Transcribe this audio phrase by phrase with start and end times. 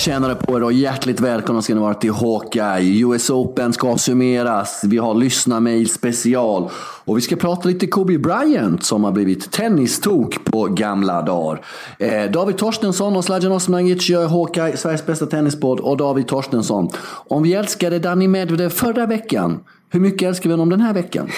[0.00, 3.04] Tjenare på er och hjärtligt välkomna ska ni vara till Hawkeye.
[3.04, 4.84] US Open ska summeras.
[4.84, 6.70] Vi har lyssna-mail special.
[7.04, 11.64] Och vi ska prata lite Kobe Bryant som har blivit tennistok på gamla dagar.
[11.98, 15.80] Eh, David Torstensson och Sladjan Osmanagic gör Hawkeye, Sveriges bästa tennispodd.
[15.80, 16.88] Och David Torstensson.
[17.28, 19.60] Om vi älskade Danny Medvedev förra veckan
[19.92, 21.30] hur mycket älskar vi honom den här veckan?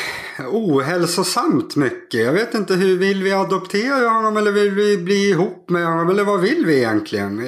[0.50, 2.20] Ohälsosamt mycket.
[2.20, 6.10] Jag vet inte hur vill vi adoptera honom eller vill vi bli ihop med honom
[6.10, 7.40] eller vad vill vi egentligen?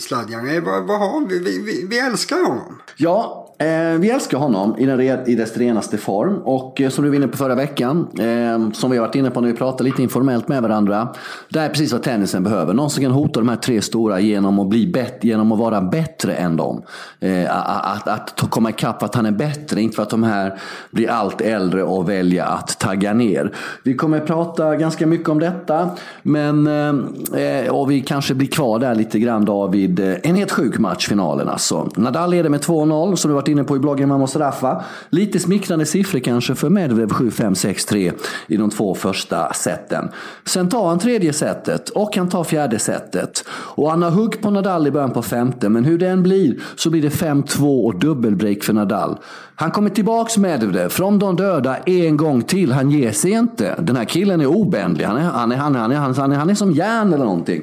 [0.00, 1.38] Sladjan, vad, vad har vi?
[1.38, 1.86] Vi, vi?
[1.86, 2.82] vi älskar honom.
[2.96, 6.36] Ja, Eh, Eh, vi älskar honom i, den, i dess renaste form.
[6.44, 9.30] Och eh, som du var inne på förra veckan, eh, som vi har varit inne
[9.30, 11.08] på när vi pratar lite informellt med varandra.
[11.48, 12.74] Det här är precis vad tennisen behöver.
[12.74, 15.80] Någon som kan hota de här tre stora genom att, bli bett, genom att vara
[15.80, 16.82] bättre än dem.
[17.20, 20.58] Eh, att, att, att komma ikapp att han är bättre, inte för att de här
[20.90, 23.52] blir allt äldre och väljer att tagga ner.
[23.82, 25.90] Vi kommer prata ganska mycket om detta.
[26.22, 26.66] Men,
[27.70, 30.00] och vi kanske blir kvar där lite grann David.
[30.22, 31.88] En helt sjuk match, finalen alltså.
[31.96, 34.84] Nadal leder med 2-0, som du varit inne på i bloggen Man måste raffa.
[35.10, 38.12] Lite smickrande siffror kanske för Medvedev 7-5-6-3
[38.46, 40.08] i de två första seten.
[40.44, 43.44] Sen tar han tredje setet och han tar fjärde setet.
[43.48, 46.90] Och han har hugg på Nadal i början på femte, men hur den blir så
[46.90, 49.18] blir det 5-2 och dubbelbreak för Nadal.
[49.54, 52.72] Han kommer tillbaks Medvedev, från de döda en gång till.
[52.72, 53.76] Han ger sig inte.
[53.78, 55.04] Den här killen är obändlig.
[55.04, 57.24] Han är, han är, han är, han är, han är, han är som järn eller
[57.24, 57.62] någonting.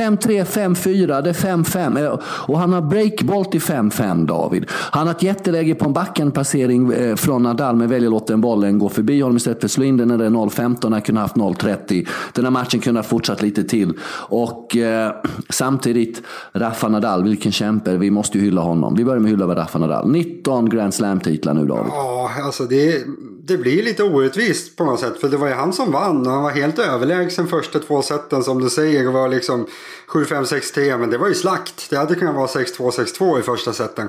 [0.00, 2.04] 5-3, 5-4, det är 5-5.
[2.04, 4.66] Eh, och han har breakbolt i 5-5 David.
[4.70, 8.40] Han har ett jätteläge på en backenpassering eh, från Nadal men väljer att låta den
[8.40, 10.92] bollen gå förbi honom istället för att slå in den när det är 0-15.
[10.92, 12.08] Han kunde haft 0-30.
[12.32, 13.92] Den här matchen kunde ha fortsatt lite till.
[14.28, 15.12] Och eh,
[15.48, 17.96] samtidigt, Rafa Nadal, vilken kämpe.
[17.96, 18.94] Vi måste ju hylla honom.
[18.94, 20.10] Vi börjar med att hylla Rafa Nadal.
[20.10, 21.92] 19 Grand Slam titlar nu David.
[21.92, 23.04] Ja, alltså det,
[23.44, 25.20] det blir lite orättvist på något sätt.
[25.20, 28.42] För det var ju han som vann och han var helt överlägsen första två seten
[28.42, 29.06] som du säger.
[29.06, 29.66] Och var liksom
[30.08, 31.90] 7-5, 6-3 men det var ju slakt.
[31.90, 34.08] Det hade kunnat vara 6-2, 6-2 i första seten.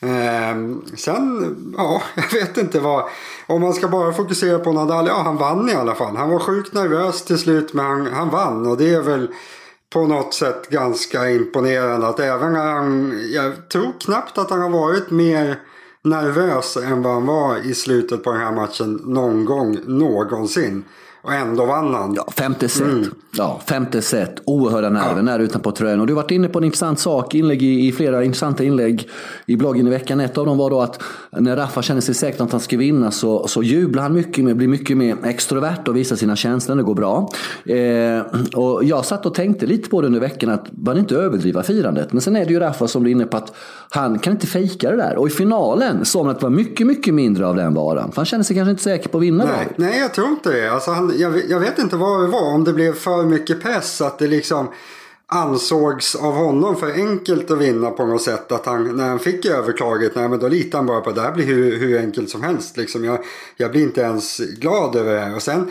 [0.00, 3.04] Ehm, sen, ja, jag vet inte vad.
[3.46, 6.16] Om man ska bara fokusera på Nadal, ja han vann i alla fall.
[6.16, 9.28] Han var sjukt nervös till slut men han, han vann och det är väl
[9.92, 15.10] på något sätt ganska imponerande att även han, jag tror knappt att han har varit
[15.10, 15.60] mer
[16.04, 20.84] nervös än vad han var i slutet på den här matchen någon gång någonsin.
[21.22, 22.14] Och ändå vann han.
[22.14, 22.86] Ja, femte set.
[22.86, 23.14] Mm.
[23.38, 24.42] Ja, femte set.
[24.44, 25.22] Oerhörda nerver ja.
[25.22, 26.00] när utanpå tröjan.
[26.00, 29.08] Och du har varit inne på en intressant sak, inlägg i, i, flera intressanta inlägg
[29.46, 30.20] i bloggen i veckan.
[30.20, 33.10] Ett av dem var då att när Rafa känner sig säker att han ska vinna
[33.10, 36.76] så, så jublar han mycket mer, blir mycket mer extrovert och visar sina känslor.
[36.76, 37.28] Det går bra.
[37.64, 38.22] Eh,
[38.54, 42.12] och jag satt och tänkte lite på det under veckan att man inte överdriva firandet.
[42.12, 43.52] Men sen är det ju Rafa som blir inne på att
[43.90, 45.16] han kan inte fejka det där.
[45.16, 48.12] Och i finalen sa man att det var mycket, mycket mindre av den varan.
[48.12, 49.44] För han känner sig kanske inte säker på att vinna.
[49.44, 50.72] Nej, nej jag tror inte det.
[50.72, 52.54] Alltså han, jag, jag vet inte vad det var.
[52.54, 54.00] Om det blev för mycket press.
[54.00, 54.68] Att det liksom
[55.30, 58.52] ansågs av honom för enkelt att vinna på något sätt.
[58.52, 61.22] Att han, när han fick överklaget, nej men då litade han bara på att det
[61.22, 62.76] här blir hur, hur enkelt som helst.
[62.76, 63.18] Liksom jag,
[63.56, 65.36] jag blir inte ens glad över det här.
[65.36, 65.70] Och sen,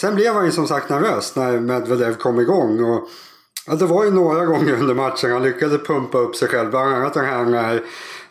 [0.00, 2.84] sen blev han ju som sagt nervös när Medvedev kom igång.
[2.84, 3.08] Och,
[3.66, 6.70] ja, det var ju några gånger under matchen han lyckades pumpa upp sig själv.
[6.70, 7.82] Bland annat den här när,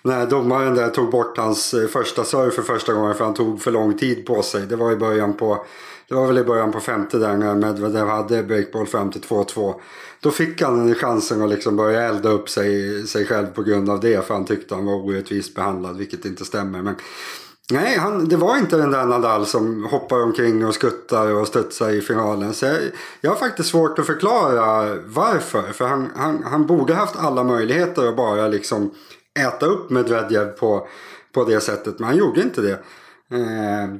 [0.01, 3.61] när domaren där tog bort hans eh, första serve för första gången för han tog
[3.61, 4.61] för lång tid på sig.
[4.61, 5.65] Det var i början på
[6.07, 9.73] det var väl i början på femte där när Medvedev hade breakball fram till 2-2.
[10.19, 13.99] Då fick han chansen att liksom börja elda upp sig, sig själv på grund av
[13.99, 14.27] det.
[14.27, 16.81] För han tyckte han var orättvist behandlad, vilket inte stämmer.
[16.81, 16.95] Men
[17.71, 21.89] nej, han, det var inte den där Nadal som hoppar omkring och skuttar och studsar
[21.89, 22.53] i finalen.
[22.53, 22.77] Så jag,
[23.21, 25.71] jag har faktiskt svårt att förklara varför.
[25.71, 28.91] För han, han, han borde haft alla möjligheter att bara liksom
[29.39, 30.87] äta upp Medvedev på,
[31.33, 31.99] på det sättet.
[31.99, 32.79] Men han gjorde inte det.
[33.37, 33.95] Eh,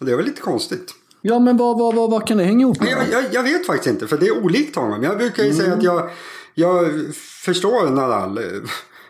[0.00, 0.94] och det var lite konstigt.
[1.24, 2.88] Ja, men vad, vad, vad, vad kan det hänga ihop med?
[2.88, 5.02] Jag, jag, jag, vet faktiskt inte, för det är olikt honom.
[5.02, 5.62] Jag brukar ju mm.
[5.62, 6.10] säga att jag,
[6.54, 8.40] jag förstår Nadal.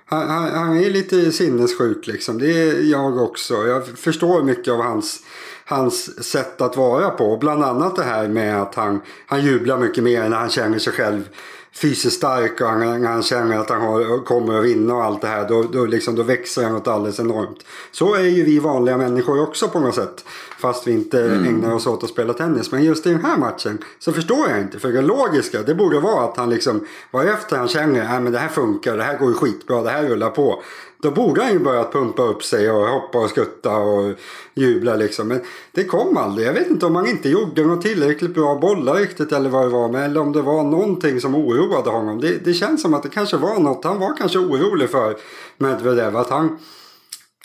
[0.06, 2.38] Han, han, han, är lite sinnessjuk liksom.
[2.38, 3.54] Det är jag också.
[3.66, 5.20] Jag förstår mycket av hans,
[5.64, 7.36] hans sätt att vara på.
[7.36, 10.92] Bland annat det här med att han, han jublar mycket mer när han känner sig
[10.92, 11.28] själv
[11.74, 15.26] fysiskt stark och han, han känner att han har, kommer att vinna och allt det
[15.26, 15.48] här.
[15.48, 17.58] Då, då, liksom, då växer han något alldeles enormt.
[17.90, 20.24] Så är ju vi vanliga människor också på något sätt.
[20.58, 21.44] Fast vi inte mm.
[21.46, 22.72] ägnar oss åt att spela tennis.
[22.72, 24.78] Men just i den här matchen så förstår jag inte.
[24.78, 28.48] För det logiska det borde vara att han liksom efter han känner att det här
[28.48, 30.62] funkar, det här går ju skitbra, det här rullar på.
[31.02, 34.14] Då borde han ju börjat pumpa upp sig och hoppa och skutta och
[34.54, 35.28] jubla liksom.
[35.28, 35.40] Men
[35.72, 36.46] det kom aldrig.
[36.46, 39.68] Jag vet inte om han inte gjorde något tillräckligt bra bollar riktigt eller vad det
[39.68, 39.88] var.
[39.88, 42.20] Men, eller om det var någonting som oroade honom.
[42.20, 45.16] Det, det känns som att det kanske var något han var kanske orolig för
[45.58, 46.16] Medvedev.
[46.16, 46.58] Att han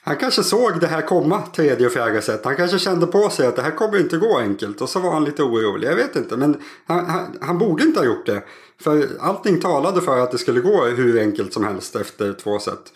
[0.08, 2.46] han kanske såg det här komma tredje och fjärde set.
[2.46, 4.82] Han kanske kände på sig att det här kommer inte gå enkelt.
[4.82, 5.88] Och så var han lite orolig.
[5.88, 6.38] Jag vet inte.
[6.38, 8.44] Men han, han, han borde inte ha gjort det.
[8.82, 12.94] För allting talade för att det skulle gå hur enkelt som helst efter två set.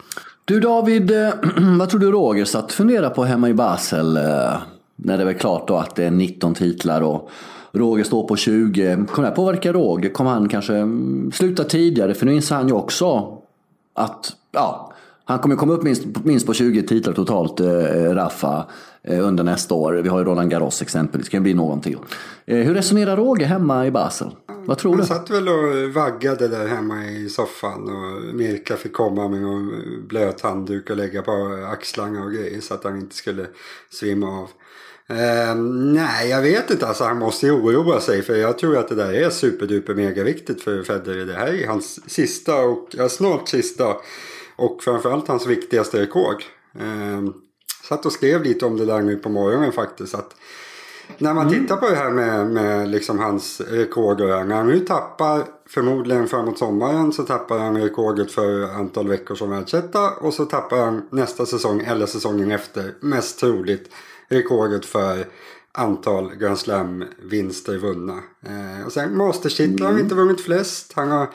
[0.51, 1.33] Du David, eh,
[1.79, 4.17] vad tror du Roger satt och funderade på hemma i Basel?
[4.17, 4.53] Eh,
[4.95, 7.29] när det är klart då att det är 19 titlar och
[7.71, 9.05] Roger står på 20.
[9.11, 10.09] Kommer det påverka Roger?
[10.09, 12.13] Kommer han kanske mm, sluta tidigare?
[12.13, 13.37] För nu inser han ju också
[13.93, 14.93] att ja,
[15.25, 17.65] han kommer komma upp minst, minst på 20 titlar totalt, eh,
[18.13, 18.65] Raffa,
[19.07, 19.93] under nästa år.
[19.93, 21.95] Vi har ju Roland Garros exempelvis, det kan bli någonting.
[22.45, 24.35] Eh, hur resonerar Roger hemma i Basel?
[24.65, 25.07] Vad tror Han du?
[25.07, 29.71] satt väl och vaggade där hemma i soffan och Mirka fick komma med en
[30.07, 33.45] blöt handduk och lägga på axlarna och grejer så att han inte skulle
[33.89, 34.49] svimma av.
[35.17, 35.55] Eh,
[35.93, 36.87] nej, jag vet inte.
[36.87, 40.61] Alltså, han måste ju oroa sig för jag tror att det där är superduper megaviktigt
[40.61, 41.25] för Federer.
[41.25, 43.95] Det här är hans sista och ja, snart sista
[44.55, 46.43] och framförallt hans viktigaste rekord.
[46.79, 47.21] Eh,
[47.91, 50.15] satt och skrev lite om det där nu på morgonen faktiskt.
[50.15, 50.35] Att
[51.17, 54.79] när man tittar på det här med, med liksom hans rekord och När han nu
[54.79, 60.09] tappar förmodligen framåt sommaren så tappar han rekordet för antal veckor som världsetta.
[60.09, 63.89] Och så tappar han nästa säsong eller säsongen efter mest troligt
[64.29, 65.25] rekordet för
[65.71, 68.19] antal Grand Slam-vinster vunna.
[68.45, 70.93] Eh, och sen Masters-titlar har han inte vunnit flest.
[70.95, 71.29] Han har,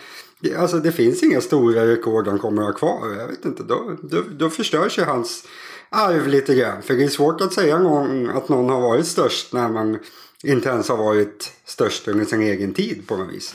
[0.58, 3.16] alltså det finns inga stora rekord han kommer att ha kvar.
[3.18, 5.46] Jag vet inte, då, då, då förstörs ju hans
[5.88, 6.82] arv lite grann.
[6.82, 9.98] För det är svårt att säga någon, att någon har varit störst när man
[10.42, 13.54] inte ens har varit störst under sin egen tid på något vis.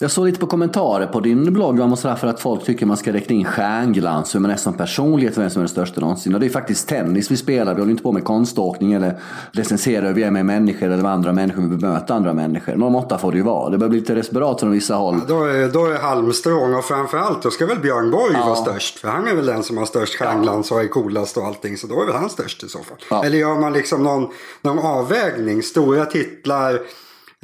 [0.00, 3.12] Jag såg lite på kommentarer på din blogg om för att folk tycker man ska
[3.12, 6.34] räkna in stjärnglans, hur man är som personlighet, vem som är den största någonsin.
[6.34, 9.20] Och det är faktiskt tennis vi spelar, vi håller inte på med konståkning eller
[9.52, 12.76] recenserar hur vi är med människor eller med andra människor, vi bemöter andra människor.
[12.76, 13.70] Någon måtta får det ju vara.
[13.70, 15.20] Det börjar bli lite desperat från vissa håll.
[15.28, 18.44] Då är, då är Halmstrång och framförallt då ska väl Björn Borg ja.
[18.44, 18.98] vara störst.
[18.98, 21.76] För han är väl den som har störst stjärnglans och är coolast och allting.
[21.76, 22.98] Så då är väl han störst i så fall.
[23.10, 23.24] Ja.
[23.24, 24.28] Eller gör man liksom någon,
[24.62, 26.80] någon avvägning, stora titlar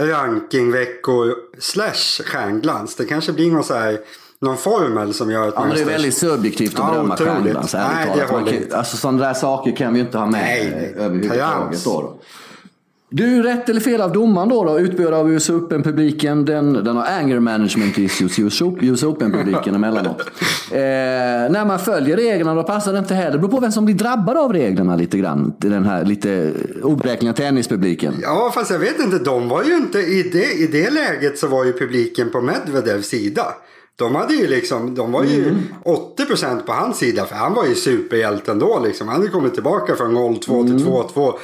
[0.00, 2.96] rankingveckor slash stjärnglans.
[2.96, 3.99] Det kanske blir någon så här
[4.41, 5.69] någon formel som gör att ja, man...
[5.69, 7.75] Men det är väldigt subjektivt att bedöma stjärnglans.
[7.75, 8.76] Nej, det håller inte.
[8.76, 11.85] Alltså sådana där saker kan vi ju inte ha med nej, överhuvudtaget.
[11.85, 12.20] Då, då.
[13.16, 14.64] Du, rätt eller fel av domaren då?
[14.64, 16.44] då utbjöd av US Open-publiken.
[16.44, 20.20] Den, den har anger management issues, US Open-publiken emellanåt.
[20.70, 20.78] Eh,
[21.50, 23.32] när man följer reglerna då passar det inte heller.
[23.32, 25.55] Det beror på vem som blir drabbad av reglerna lite grann.
[25.58, 26.52] Den här lite
[26.82, 28.14] oberäkneliga tennispubliken.
[28.22, 29.19] Ja, fast jag vet inte.
[29.19, 33.06] De var ju inte i det, i det läget så var ju publiken på Medvedevs
[33.06, 33.44] sida.
[33.96, 35.62] De hade ju liksom, de var ju mm.
[36.19, 39.08] 80% på hans sida för han var ju superhjälten då liksom.
[39.08, 40.79] Han hade kommit tillbaka från 0-2 mm.
[40.79, 41.35] till 2-2.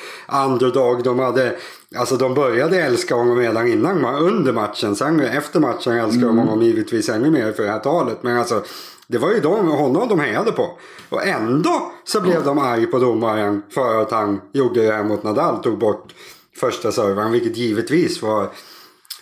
[0.47, 1.57] Underdog, de hade,
[1.97, 4.97] alltså de började älska honom redan innan, under matchen.
[4.97, 6.39] Sen efter matchen älskade de mm.
[6.39, 8.23] honom givetvis ännu mer för det här talet.
[8.23, 8.63] Men alltså,
[9.07, 10.79] det var ju de, honom de hejade på.
[11.09, 15.23] Och ändå så blev de arg på domaren för att han gjorde det här mot
[15.23, 16.15] Nadal, tog bort
[16.57, 18.49] första servern, vilket givetvis var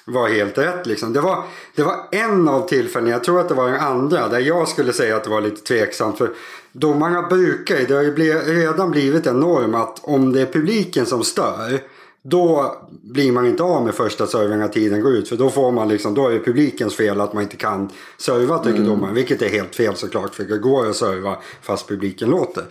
[0.09, 0.87] var helt rätt.
[0.87, 1.13] Liksom.
[1.13, 1.45] Det, var,
[1.75, 4.93] det var en av tillfällena, jag tror att det var den andra, där jag skulle
[4.93, 6.19] säga att det var lite tveksamt.
[6.19, 6.31] För
[6.73, 8.15] domarna brukar det har ju
[8.45, 11.81] redan blivit en norm att om det är publiken som stör
[12.23, 15.29] då blir man inte av med första serven när tiden går ut.
[15.29, 18.59] För då, får man liksom, då är det publikens fel att man inte kan serva
[18.59, 18.89] tycker mm.
[18.89, 19.15] domaren.
[19.15, 22.65] Vilket är helt fel såklart för det går att serva fast publiken låter.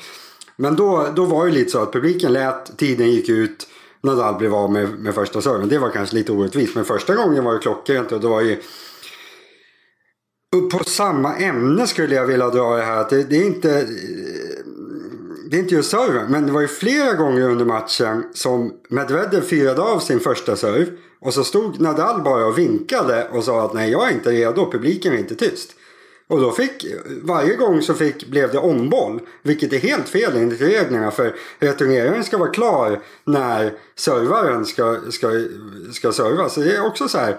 [0.56, 3.68] Men då, då var det lite så att publiken lät, tiden gick ut.
[4.02, 5.70] Nadal blev av med, med första serven.
[5.70, 6.76] Det var kanske lite orättvist.
[6.76, 8.58] Men första gången var det klockrent och det var ju...
[10.72, 12.98] På samma ämne skulle jag vilja dra det här.
[12.98, 13.88] Att det, det är inte...
[15.50, 19.42] Det är inte just serven, men det var ju flera gånger under matchen som Medvedev
[19.42, 20.92] firade av sin första serve.
[21.20, 24.72] Och så stod Nadal bara och vinkade och sa att nej jag är inte redo,
[24.72, 25.76] publiken är inte tyst.
[26.30, 26.86] Och då fick,
[27.24, 29.20] varje gång så fick, blev det omboll.
[29.42, 31.12] Vilket är helt fel enligt reglerna.
[31.12, 35.28] För returneringen ska vara klar när servaren ska, ska,
[35.94, 36.50] ska serva.
[36.50, 37.38] Så det är också så här.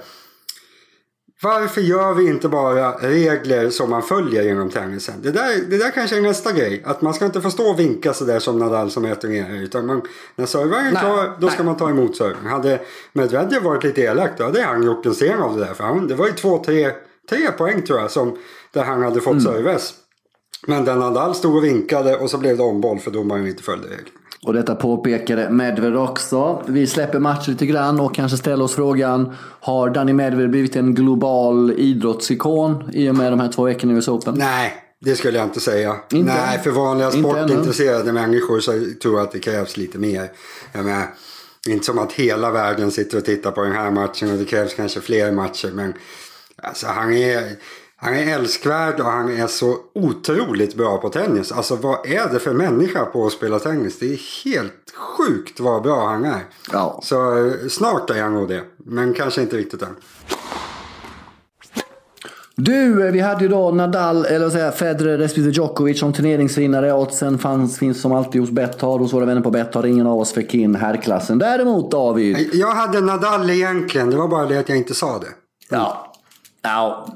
[1.43, 5.15] Varför gör vi inte bara regler som man följer genom tennisen?
[5.23, 6.83] Det där, det där kanske är nästa grej.
[6.87, 9.63] Att man ska inte få stå och vinka sådär som Nadal som returnerar.
[9.63, 10.03] Utan man,
[10.37, 11.67] när servern är klar, då ska nej.
[11.67, 12.47] man ta emot servern.
[12.47, 12.81] Hade
[13.13, 15.75] Medvedev varit lite elak då hade han gjort en scen av det där.
[15.75, 16.91] För han, det var ju två, tre,
[17.31, 18.39] tre poäng tror jag som
[18.73, 19.45] där han hade fått mm.
[19.45, 19.95] service.
[20.67, 23.89] Men den Nadal stod och vinkade och så blev det omboll för domaren inte följde
[23.89, 24.09] regeln.
[24.47, 26.63] Och detta påpekade Medved också.
[26.67, 29.37] Vi släpper matchen lite grann och kanske ställer oss frågan.
[29.61, 33.97] Har Danny Medved blivit en global idrottsikon i och med de här två veckorna i
[33.97, 34.35] US Open?
[34.39, 35.97] Nej, det skulle jag inte säga.
[36.13, 36.33] Inte?
[36.33, 38.73] Nej, för vanliga sportintresserade människor så
[39.03, 40.31] tror jag att det krävs lite mer.
[40.73, 41.07] Jag menar,
[41.69, 44.75] inte som att hela världen sitter och tittar på den här matchen och det krävs
[44.75, 45.71] kanske fler matcher.
[45.75, 45.95] Men
[46.63, 47.43] alltså, han är
[48.01, 51.53] Han är älskvärd och han är så otroligt bra på tennis.
[51.53, 53.99] Alltså vad är det för människa på att spela tennis?
[53.99, 56.41] Det är helt sjukt vad bra han är.
[56.73, 57.01] Ja.
[57.03, 58.63] Så eh, snart är han nog det.
[58.77, 59.97] Men kanske inte riktigt än.
[62.57, 66.93] Du, eh, vi hade ju då Nadal, eller vad säger Federer respektive Djokovic som turneringsvinnare.
[66.93, 69.01] Oddsen fanns, finns som alltid hos Betthard.
[69.01, 69.87] Hos våra vänner på Betthard.
[69.87, 71.39] Ingen av oss fick in herrklassen.
[71.39, 72.51] Däremot David.
[72.53, 74.11] Jag hade Nadal egentligen.
[74.11, 75.29] Det var bara det att jag inte sa det.
[75.71, 76.13] Ja.
[76.63, 77.09] Ja.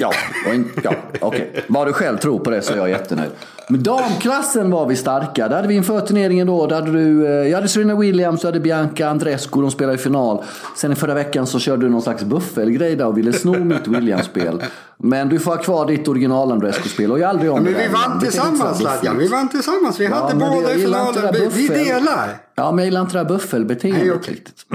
[0.00, 0.12] Ja,
[0.54, 1.64] in- ja okej.
[1.68, 3.30] Vad du själv tror på det så är jag jättenöjd.
[3.68, 5.48] Men damklassen var vi starka.
[5.48, 6.66] Där hade vi inför turneringen då.
[6.66, 9.60] Där hade du, eh, jag hade Serena Williams, du hade Bianca Andrescu.
[9.60, 10.44] De spelade i final.
[10.76, 13.88] Sen i förra veckan så körde du någon slags buffelgrej där och ville sno mitt
[13.88, 14.62] Williams-spel.
[14.98, 17.74] Men du får ha kvar ditt original Andrescu-spel och jag aldrig om Men det vi
[17.74, 17.92] där igen.
[18.08, 18.78] vann tillsammans.
[18.78, 19.18] Sladjan.
[19.18, 20.00] Vi vann tillsammans.
[20.00, 21.14] Vi Ja, hade men båda jag i finalen.
[21.32, 22.28] Vi, där vi delar.
[22.54, 24.66] Ja, men jag gillar inte det här buffelbeteendet riktigt.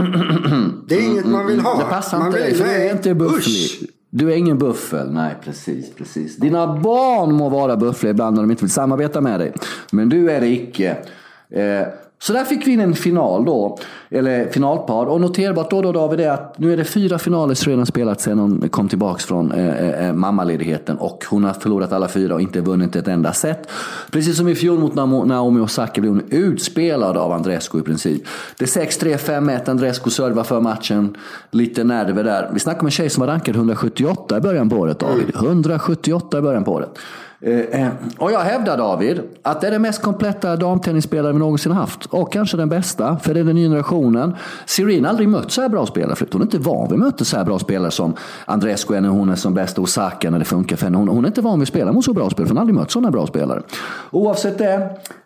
[0.87, 1.73] Det är inget man vill ha.
[1.73, 3.37] Mm, Det passar man inte vill, dig, för du nej, är inte bufflig.
[3.65, 3.89] usch.
[4.17, 5.11] Du är ingen buffel.
[5.11, 6.37] Nej, precis, precis.
[6.37, 9.53] Dina barn må vara bufflar ibland när de inte vill samarbeta med dig.
[9.91, 10.97] Men du är det icke.
[11.49, 11.81] Eh,
[12.19, 13.77] så där fick vi in en final då,
[14.09, 15.05] eller finalpar.
[15.05, 18.21] Och noterbart då, då David är att nu är det fyra finaler som redan spelat
[18.21, 20.97] sedan hon kom tillbaka från eh, eh, mammaledigheten.
[20.97, 23.69] Och hon har förlorat alla fyra och inte vunnit ett enda set.
[24.11, 24.95] Precis som i fjol mot
[25.25, 28.23] Naomi Osaka blev hon utspelad av Andrescu i princip.
[28.57, 29.69] Det är 6-3, 5-1.
[29.69, 31.17] Andrescu servar för matchen.
[31.51, 32.49] Lite nerver där.
[32.53, 35.35] Vi snackar om en tjej som var rankad 178 i början på året David.
[35.35, 36.99] 178 i början på året.
[37.45, 37.87] Eh, eh,
[38.17, 42.05] och jag hävdar David, att det är den mest kompletta damtennisspelare vi någonsin haft.
[42.05, 44.35] Och kanske den bästa, för det är den nya generationen.
[44.65, 46.33] Serena har aldrig mött så här bra spelare förut.
[46.33, 48.13] Hon är inte van vid att möta så här bra spelare som
[48.45, 50.97] Andrescu när hon är som bäst, Osaka när det funkar för henne.
[50.97, 52.61] Hon, hon är inte van vid att spela mot så bra spelare, för hon har
[52.61, 53.61] aldrig mött sådana bra spelare.
[54.11, 54.73] Oavsett det,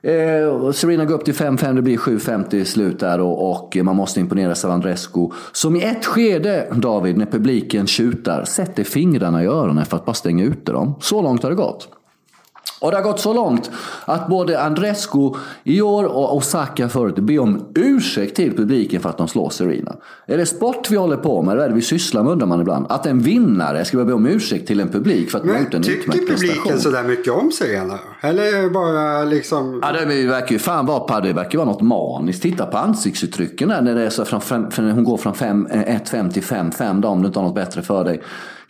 [0.02, 3.96] eh, Serena går upp till 5-5, det blir 7-50 i slut där och, och man
[3.96, 5.30] måste imponeras av Andrescu.
[5.52, 10.14] Som i ett skede, David, när publiken tjutar, sätter fingrarna i öronen för att bara
[10.14, 10.96] stänga ute dem.
[11.02, 11.90] Så långt har det gått.
[12.82, 13.72] Och det har gått så långt
[14.06, 15.34] att både Andrescu
[15.64, 19.96] i år och Osaka förut ber om ursäkt till publiken för att de slår Serena.
[20.26, 21.54] Är det sport vi håller på med?
[21.54, 22.86] Eller är det vi sysslar med undrar man ibland?
[22.90, 25.74] Att en vinnare ska be om ursäkt till en publik för att de har gjort
[25.74, 26.80] en tycker utmärkt publiken prestation?
[26.80, 28.00] sådär mycket om Serena?
[28.22, 29.80] Eller bara liksom...
[29.84, 32.42] Ja, det verkar ju fan vara, det verkar vara något maniskt.
[32.42, 36.32] Titta på ansiktsuttrycken där när det är så fem, för när hon går från 1-5
[36.32, 38.22] till 5-5 om du inte har något bättre för dig.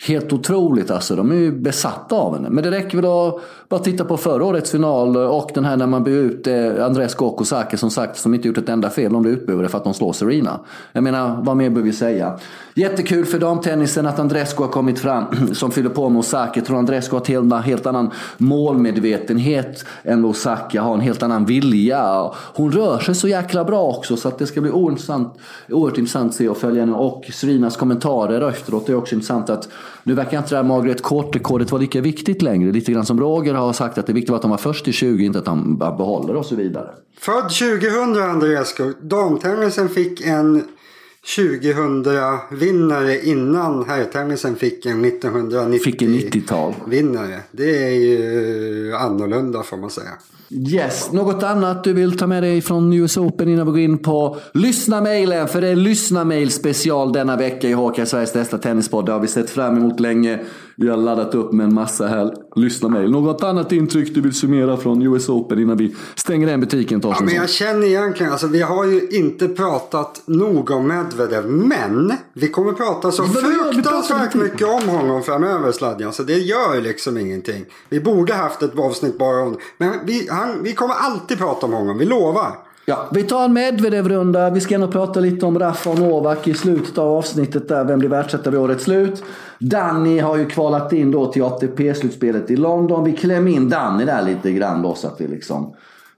[0.07, 1.15] Helt otroligt alltså.
[1.15, 2.49] De är ju besatta av henne.
[2.49, 5.87] Men det räcker väl att bara titta på förra årets final och den här när
[5.87, 6.47] man byter ut
[6.79, 9.13] Andres och som sagt som inte gjort ett enda fel.
[9.13, 10.59] De blir utbuade för att de slår Serena.
[10.91, 12.39] Jag menar, vad mer behöver vi säga?
[12.73, 16.51] Jättekul för damtennisen att Andrescu har kommit fram som fyller på med Osaka.
[16.55, 20.93] Jag tror Andrescu har en helt, helt annan målmedvetenhet än vad Osaka har.
[20.93, 22.31] En helt annan vilja.
[22.33, 26.35] Hon rör sig så jäkla bra också så att det ska bli oerhört intressant att
[26.35, 26.97] se och följa henne.
[26.97, 29.69] Och Serinas kommentarer efteråt är också intressant att
[30.09, 32.71] nu verkar inte det här Margaret Court-rekordet vara lika viktigt längre.
[32.71, 34.91] Lite grann som Roger har sagt att det är viktigt att de var först i
[34.91, 36.89] 20, inte att de behåller och så vidare.
[37.19, 38.93] Född 2000 Andreescu.
[39.01, 40.63] Damtennisen fick en
[41.37, 46.73] 2000-vinnare innan herrtennisen fick en 1990 Fick en 90-tal.
[46.87, 47.39] vinnare.
[47.51, 50.11] Det är ju annorlunda får man säga.
[50.51, 53.97] Yes, något annat du vill ta med dig från US Open innan vi går in
[53.97, 55.47] på lyssna-mailen?
[55.47, 59.05] För det är lyssna-mail special denna vecka i HK Sveriges bästa tennispodd.
[59.05, 60.39] Det har vi sett fram emot länge.
[60.75, 63.11] Vi har laddat upp med en massa här lyssna-mail.
[63.11, 67.01] Något annat intryck du vill summera från US Open innan vi stänger den butiken Ja,
[67.01, 67.25] Torstensson?
[67.25, 71.45] men jag känner egentligen, alltså vi har ju inte pratat nog om Medvedev.
[71.49, 76.13] Men vi kommer prata så fruktansvärt mycket om honom framöver Sladjan.
[76.13, 77.65] Så det gör ju liksom ingenting.
[77.89, 81.73] Vi borde haft ett avsnitt bara om Men vi, han, vi kommer alltid prata om
[81.73, 82.51] honom, vi lovar.
[82.89, 84.49] Ja, vi tar en Medvedev-runda.
[84.49, 87.83] Vi ska nog prata lite om Rafa och Novak i slutet av avsnittet där.
[87.83, 89.23] Vem blir världsetta vid årets slut?
[89.59, 93.03] Danny har ju kvalat in då till ATP-slutspelet i London.
[93.03, 95.75] Vi klämmer in Danny där lite grann då så att vi liksom...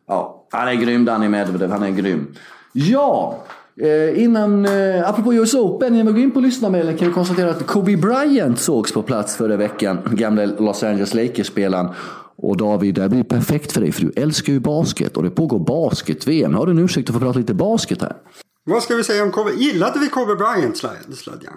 [0.08, 1.72] Ja, han är grym Danny Medvedev.
[1.72, 2.28] Han är grym.
[2.74, 3.38] Ja,
[3.82, 4.66] eh, innan...
[4.66, 7.98] Eh, apropå US Open, innan vi går in på lyssnarmailen kan vi konstatera att Kobe
[7.98, 9.98] Bryant sågs på plats förra veckan.
[10.12, 11.90] Gamle Los Angeles Lakers-spelaren.
[12.36, 15.30] Och David, det här blir perfekt för dig för du älskar ju basket och det
[15.30, 16.54] pågår basket-VM.
[16.54, 18.16] Har du en ursäkt att få prata lite basket här?
[18.64, 19.52] Vad ska vi säga om Kobe?
[19.52, 21.54] Gillade vi Kobe Bryant Slad- Sladjan?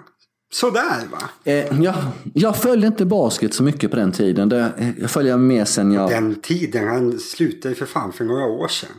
[0.53, 1.29] Sådär va?
[1.43, 1.95] Eh, jag,
[2.33, 4.49] jag följde inte basket så mycket på den tiden.
[4.49, 6.09] Det eh, jag följer mer sen jag...
[6.09, 8.89] Den tiden, han slutade ju för fan för några år sedan.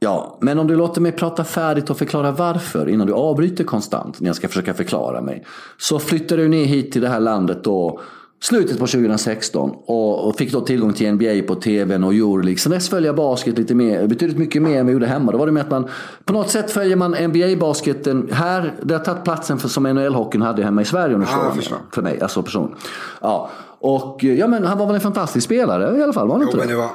[0.00, 4.20] Ja, men om du låter mig prata färdigt och förklara varför innan du avbryter konstant
[4.20, 5.44] när jag ska försöka förklara mig.
[5.78, 8.00] Så flyttar du ner hit till det här landet då
[8.40, 12.58] slutet på 2016 och, fick då tillgång till NBA på tvn och Euroleague.
[12.58, 15.32] Sen dess följer jag basket lite mer, betydligt mycket mer än jag gjorde hemma.
[15.32, 15.88] Då var det med att man
[16.24, 18.74] på något sätt följer man NBA-basketen här.
[18.82, 21.80] Det har tagit platsen för, som NHL-hockeyn hade hemma i Sverige om du förstår mig.
[21.92, 22.74] För mig, alltså person.
[23.20, 26.42] Ja, och ja, men han var väl en fantastisk spelare i alla fall, var han
[26.42, 26.72] Jo, inte men det?
[26.72, 26.90] det var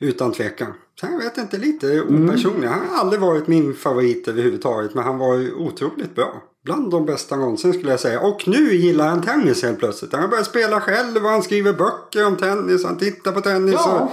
[0.00, 0.72] utan tvekan.
[1.02, 2.68] Jag vet inte, lite opersonlig.
[2.68, 4.94] Han har aldrig varit min favorit överhuvudtaget.
[4.94, 6.42] Men han var ju otroligt bra.
[6.64, 8.20] Bland de bästa någonsin skulle jag säga.
[8.20, 10.12] Och nu gillar han tennis helt plötsligt.
[10.12, 12.84] Han har börjat spela själv och han skriver böcker om tennis.
[12.84, 13.74] Han tittar på tennis.
[13.74, 14.00] Ja.
[14.00, 14.10] Och...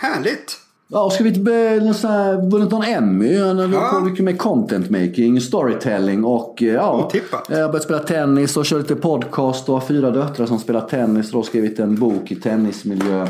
[0.00, 0.56] Härligt!
[0.90, 3.38] Ja, och skrivit här- vunnit någon Emmy.
[3.38, 4.00] Han har Ja.
[4.00, 7.04] mycket med content making, storytelling och eh, ja.
[7.06, 7.46] Otippat.
[7.50, 10.80] Jag har börjat spela tennis och kör lite podcast och har fyra döttrar som spelar
[10.80, 11.34] tennis.
[11.34, 13.28] Och skrivit en bok i tennismiljö.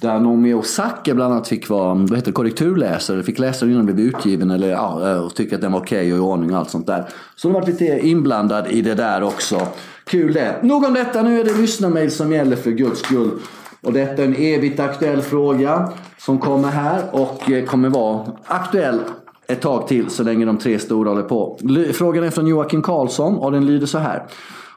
[0.00, 3.22] Där Naomi Osaka bland annat fick vara vad heter det, korrekturläsare.
[3.22, 4.50] Fick läsa den innan den blev utgiven.
[4.50, 6.86] Eller, ja, eh, och tycka att den var okej och i ordning och allt sånt
[6.86, 7.08] där.
[7.36, 9.66] Så de har varit lite inblandad i det där också.
[10.04, 10.62] Kul det.
[10.62, 11.22] Nog om detta.
[11.22, 13.30] Nu är det lyssnarmail som gäller för guds skull.
[13.80, 19.00] Och detta är en evigt aktuell fråga som kommer här och eh, kommer vara aktuell
[19.46, 21.58] ett tag till så länge de tre stora håller på.
[21.92, 24.26] Frågan är från Joakim Karlsson och den lyder så här.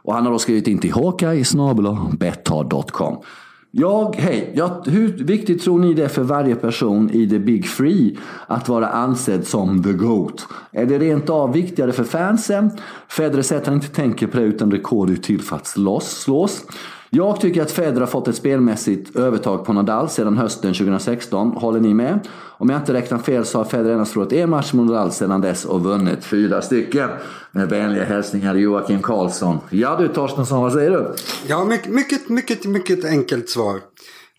[0.03, 3.17] Och han har då skrivit in till hawkeye.betthard.com.
[3.75, 7.65] Jag, hej, jag, hur viktigt tror ni det är för varje person i the big
[7.67, 10.47] free att vara ansedd som the GOAT?
[10.71, 12.71] Är det rent av viktigare för fansen?
[13.07, 16.21] Federer säger att han inte tänker på det utan rekord är till för att slåss.
[16.21, 16.65] slås.
[17.15, 21.51] Jag tycker att Federer har fått ett spelmässigt övertag på Nadal sedan hösten 2016.
[21.51, 22.19] Håller ni med?
[22.35, 25.41] Om jag inte räknar fel så har Federer endast förlorat en match mot Nadal sedan
[25.41, 27.09] dess och vunnit fyra stycken.
[27.51, 29.59] Med vänliga hälsningar Joakim Karlsson.
[29.69, 31.13] Ja du Torstensson, vad säger du?
[31.47, 33.79] Ja, mycket, mycket, mycket, enkelt svar.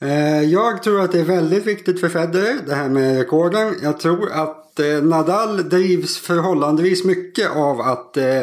[0.00, 3.74] Eh, jag tror att det är väldigt viktigt för Federer, det här med rekorden.
[3.82, 8.42] Jag tror att eh, Nadal drivs förhållandevis mycket av att eh,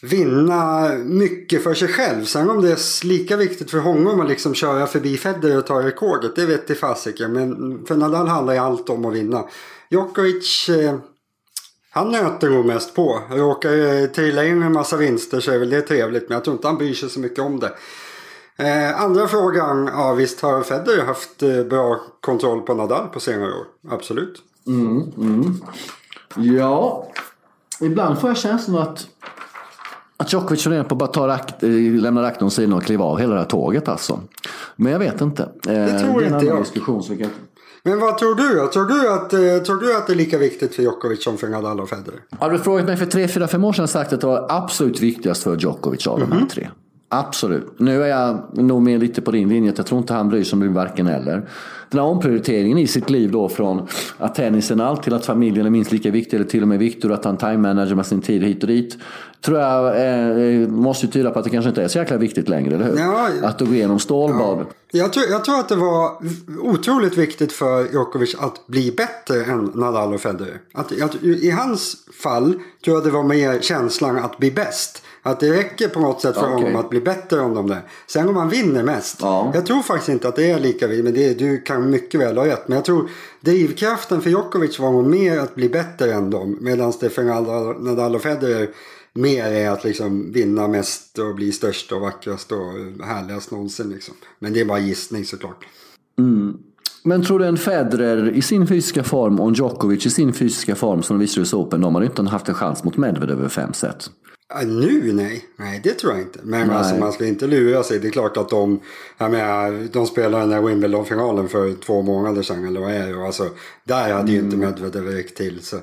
[0.00, 2.24] vinna mycket för sig själv.
[2.24, 5.82] Sen om det är lika viktigt för honom att liksom köra förbi Federer och ta
[5.82, 7.32] rekordet, det vet i fasiken.
[7.32, 9.44] Men för Nadal handlar ju allt om att vinna.
[9.90, 10.98] Djokovic, eh,
[11.90, 13.20] han nöter nog mest på.
[13.30, 16.28] Råkar eh, trilla in en massa vinster så är väl det trevligt.
[16.28, 17.72] Men jag tror inte han bryr sig så mycket om det.
[18.56, 23.50] Eh, andra frågan, ja visst har Federer haft eh, bra kontroll på Nadal på senare
[23.50, 23.66] år.
[23.90, 24.42] Absolut.
[24.66, 25.54] Mm, mm.
[26.36, 27.08] Ja,
[27.80, 29.06] ibland får jag känslan att
[30.20, 33.04] att Djokovic funderar på att bara ta rakt, eh, lämna racketen åt sidan och kliva
[33.04, 34.20] av hela det här tåget alltså.
[34.76, 35.42] Men jag vet inte.
[35.42, 36.58] Eh, Det tror är en inte jag.
[36.62, 37.02] diskussion.
[37.02, 37.30] Så kan...
[37.82, 38.66] Men vad tror du?
[38.72, 41.48] Tror du, att, eh, tror du att det är lika viktigt för Djokovic som för
[41.48, 42.20] Nadal och Federer?
[42.40, 45.00] Hade du frågat mig för tre, fyra, fem år sedan sagt att det var absolut
[45.00, 46.68] viktigast för Djokovic av de här tre.
[47.08, 47.72] Absolut.
[47.78, 49.72] Nu är jag nog mer lite på din linje.
[49.76, 51.48] Jag tror inte han bryr sig om varken eller.
[51.90, 55.66] Den här omprioriteringen i sitt liv då från att tennisen är allt till att familjen
[55.66, 58.42] är minst lika viktig eller till och med viktigare att han time-manager med sin tid
[58.42, 58.98] hit och dit.
[59.40, 62.48] Tror jag eh, måste ju tyda på att det kanske inte är så jäkla viktigt
[62.48, 62.98] längre, eller hur?
[62.98, 63.28] Ja.
[63.42, 64.66] Att gå igenom stålbad.
[64.90, 66.12] Jag tror, jag tror att det var
[66.62, 70.60] otroligt viktigt för Djokovic att bli bättre än Nadal och Federer.
[70.74, 75.02] Att, att, I hans fall tror jag det var mer känslan att bli bäst.
[75.28, 76.54] Att det räcker på något sätt för Okej.
[76.54, 77.82] honom att bli bättre än de där.
[78.06, 79.16] Sen om han vinner mest.
[79.20, 79.50] Ja.
[79.54, 80.88] Jag tror faktiskt inte att det är lika.
[80.88, 82.68] Men det, du kan mycket väl ha rätt.
[82.68, 83.10] Men jag tror
[83.40, 86.58] drivkraften för Djokovic var nog mer att bli bättre än dem.
[86.60, 87.24] Medan det för
[87.84, 88.68] Nadal, och Federer
[89.14, 93.90] mer är att liksom vinna mest och bli störst och vackrast och härligast någonsin.
[93.90, 94.14] Liksom.
[94.38, 95.64] Men det är bara gissning såklart.
[97.02, 100.74] Men tror du en Federer i sin fysiska form och en Djokovic i sin fysiska
[100.74, 103.38] form som de visade i US Open, de hade inte haft en chans mot Medvedev
[103.38, 104.10] över fem set.
[104.54, 106.38] Ja, nu nej, nej det tror jag inte.
[106.42, 106.76] Men Nej.
[106.76, 107.98] alltså, man ska inte lura sig.
[107.98, 108.80] Det är klart att de,
[109.18, 113.26] jag menar, de spelade den där Wimbledon-finalen för två månader sedan eller vad är det?
[113.26, 113.50] Alltså,
[113.84, 115.60] där hade ju inte Medvedev räckt till.
[115.62, 115.76] Så.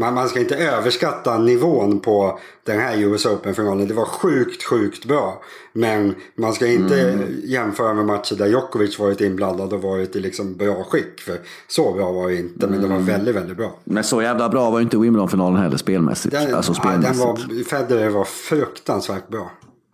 [0.00, 3.88] Man, man ska inte överskatta nivån på den här US Open-finalen.
[3.88, 5.42] Det var sjukt, sjukt bra.
[5.72, 10.56] Men man ska inte jämföra med matcher där Djokovic varit inblandad och varit i liksom
[10.56, 11.20] bra skick.
[11.20, 13.72] För så bra var det inte, men det var väldigt, väldigt bra.
[13.84, 16.34] Men så jävla bra var ju inte Wimbledon-finalen heller spelmässigt.
[16.34, 17.72] Den, alltså ja, den spelmässigt.
[17.72, 19.50] var, Federer var fruktansvärt bra.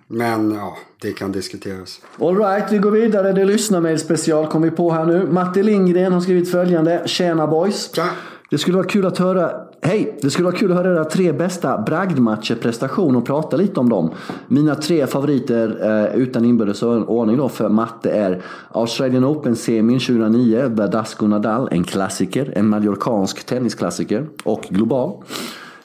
[0.07, 2.01] Men ja, det kan diskuteras.
[2.21, 3.33] All right, vi går vidare.
[3.33, 5.27] Det lyssnar med special kom vi på här nu.
[5.27, 7.03] Matte Lindgren har skrivit följande.
[7.07, 7.91] Tjena boys.
[7.95, 8.07] Tja.
[8.51, 9.51] Det skulle vara kul att höra
[9.87, 10.19] Hej!
[10.23, 13.89] Det skulle vara kul att höra era tre bästa bragdmatcher prestation och prata lite om
[13.89, 14.11] dem.
[14.49, 21.27] Mina tre favoriter eh, utan inbördes ordning då för matte är Australian Open-semin 2009, Verdasco
[21.27, 25.23] Nadal, en klassiker, en mallorcansk tennisklassiker och global.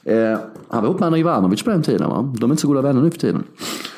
[0.04, 2.34] Eh, han var ihop med Anna Ivanovic på den tiden va?
[2.40, 3.44] De är inte så goda vänner nu för tiden.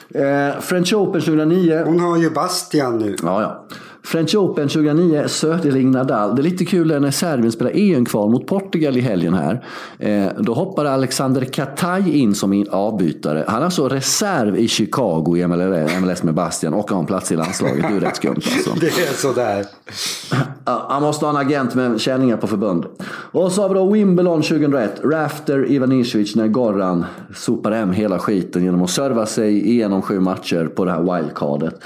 [0.10, 1.84] Eh, French Open 2009.
[1.86, 3.16] Hon har ju Bastian nu.
[3.24, 3.66] Ja, ja.
[4.04, 6.36] French Open 2009, Söderling Nadal.
[6.36, 9.66] Det är lite kul när Serbien spelar EM-kval mot Portugal i helgen här.
[10.00, 13.46] Eh, då hoppade Alexander Kataj in som avbytare.
[13.48, 15.48] Han är alltså reserv i Chicago i
[16.02, 17.86] MLS med Bastian och har en plats i landslaget.
[17.90, 18.74] Det är rätt skumt alltså.
[18.80, 19.66] Det är sådär.
[20.64, 22.86] Han måste ha en agent med känningar på förbund.
[23.08, 25.02] Och så har vi då Wimbledon 2001.
[25.04, 30.66] Rafter Ivanisevic när Goran sopar hem hela skiten genom att serva sig igenom sju matcher
[30.76, 31.82] på det här wildcardet.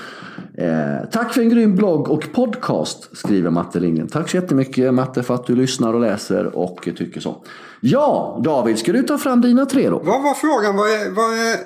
[0.58, 4.08] Eh, tack för en grym blogg och podcast, skriver Matte Lindgren.
[4.08, 7.44] Tack så jättemycket Matte för att du lyssnar och läser och tycker så.
[7.80, 10.02] Ja, David, ska du ta fram dina tre då?
[10.04, 10.76] Vad var frågan?
[10.76, 11.58] Vad är, vad är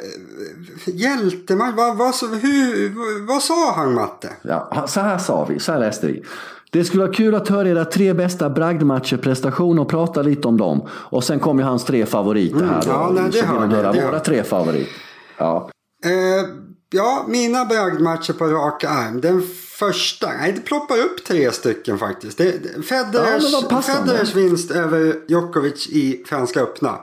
[0.86, 1.76] hjältematch?
[1.76, 4.30] Vad, vad, hur, vad sa han Matte?
[4.42, 6.24] Ja, så här sa vi, så här läste vi.
[6.72, 10.58] Det skulle vara kul att höra era tre bästa bragdmatcher, prestationer och prata lite om
[10.58, 10.88] dem.
[10.90, 12.66] Och sen kommer hans tre favoriter här.
[12.66, 13.76] Mm, ja, nej, det har vi.
[13.76, 14.94] Höra våra tre favoriter.
[15.38, 15.70] Ja.
[16.06, 19.22] Eh, ja, mina bragdmatcher på rak arm.
[19.22, 19.42] Den
[19.80, 22.38] första, nej det ploppar upp tre stycken faktiskt.
[22.38, 22.54] Det,
[22.86, 27.00] Federers, ja, Federers vinst över Djokovic i Franska öppna.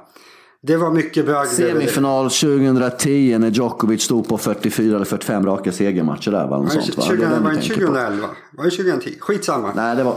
[0.62, 1.49] Det var mycket bragd.
[1.49, 6.46] Semifinal 2010 när Djokovic stod på 44 eller 45 raka segermatcher där.
[6.46, 7.05] Var, sånt, va?
[7.07, 8.29] 20, det var det 2011?
[8.57, 9.14] Var det 2010?
[9.20, 9.72] Skitsamma.
[9.75, 10.16] Nej, det var...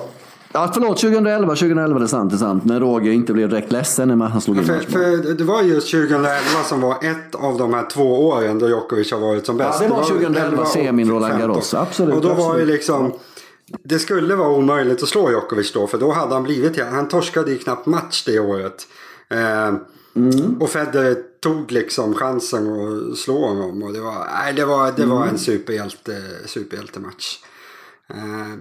[0.51, 2.65] Ja, förlåt, 2011, 2011 det är sant, det är sant.
[2.65, 5.91] När Roger inte blev direkt ledsen när han slog in för, för Det var just
[5.91, 9.81] 2011 som var ett av de här två åren då Djokovic har varit som bäst.
[9.81, 12.15] Ja, det var 2011, semin Roland Garros, absolut.
[12.15, 12.47] Och då absolut.
[12.47, 13.13] var det liksom...
[13.83, 16.81] Det skulle vara omöjligt att slå Djokovic då, för då hade han blivit...
[16.81, 18.87] Han torskade ju knappt match det året.
[19.29, 19.73] Eh,
[20.15, 20.61] Mm.
[20.61, 23.83] Och Federer tog liksom chansen att slå honom.
[23.83, 25.29] Och det var, nej, det var, det var mm.
[25.29, 27.37] en superhjälte, superhjältematch.
[28.09, 28.53] Eh,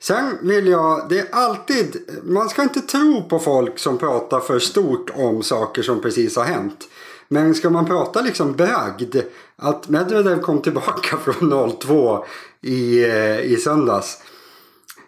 [0.00, 4.58] sen vill jag, det är alltid, man ska inte tro på folk som pratar för
[4.58, 6.88] stort om saker som precis har hänt.
[7.28, 9.16] Men ska man prata liksom bragd,
[9.56, 12.24] att Medvedev kom tillbaka från 0-2
[12.60, 14.18] i, eh, i söndags.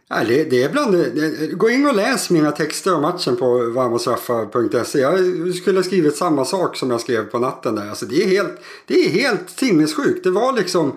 [0.09, 3.71] Ja, det, det är bland, det, gå in och läs mina texter om matchen på
[3.71, 4.99] varmostraffar.se.
[4.99, 7.89] Jag skulle ha skrivit samma sak som jag skrev på natten där.
[7.89, 10.25] Alltså det är helt, det är helt sinnessjukt.
[10.25, 10.93] Det var liksom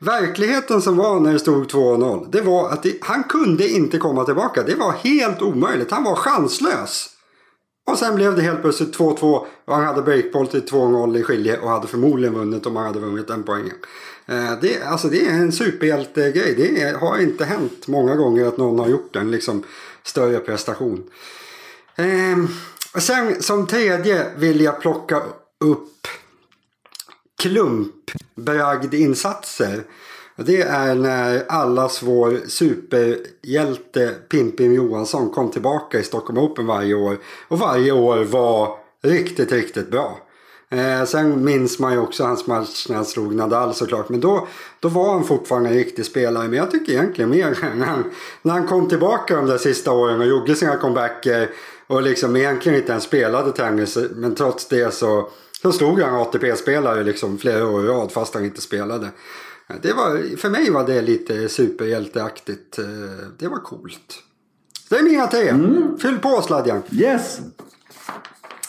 [0.00, 2.28] verkligheten som var när det stod 2-0.
[2.30, 4.62] Det var att det, han kunde inte komma tillbaka.
[4.62, 5.90] Det var helt omöjligt.
[5.90, 7.08] Han var chanslös.
[7.90, 11.58] Och sen blev det helt plötsligt 2-2 och han hade breakboll till 2-0 i skilje
[11.58, 13.76] och hade förmodligen vunnit om han hade vunnit den poängen.
[14.26, 16.54] Eh, det, alltså det är en superhjältegrej.
[16.54, 19.62] Det har inte hänt många gånger att någon har gjort en liksom
[20.02, 21.04] större prestation.
[21.96, 22.48] Ehm,
[22.98, 25.22] sen som tredje vill jag plocka
[25.64, 25.99] upp
[27.40, 29.82] klumpbragdinsatser.
[30.36, 37.18] Det är när allas vår superhjälte Pimpin Johansson kom tillbaka i Stockholm Open varje år.
[37.48, 40.18] Och varje år var riktigt, riktigt bra.
[40.70, 44.08] Eh, sen minns man ju också hans match när han slog Nadal såklart.
[44.08, 44.48] Men då,
[44.80, 46.48] då var han fortfarande en riktig spelare.
[46.48, 48.04] Men jag tycker egentligen mer när han,
[48.42, 51.50] när han kom tillbaka de där sista åren och gjorde sina comebacker.
[51.86, 53.98] Och liksom egentligen inte ens spelade tennis.
[54.10, 55.28] Men trots det så,
[55.62, 59.08] så stod han ATP-spelare liksom flera år i rad fast han inte spelade.
[59.82, 62.78] Det var, för mig var det lite superhjälteaktigt.
[62.78, 62.84] Eh,
[63.38, 64.22] det var coolt.
[64.90, 65.48] Det är mina tre.
[65.48, 65.98] Mm.
[65.98, 66.82] Fyll på sladjan.
[66.92, 67.40] Yes.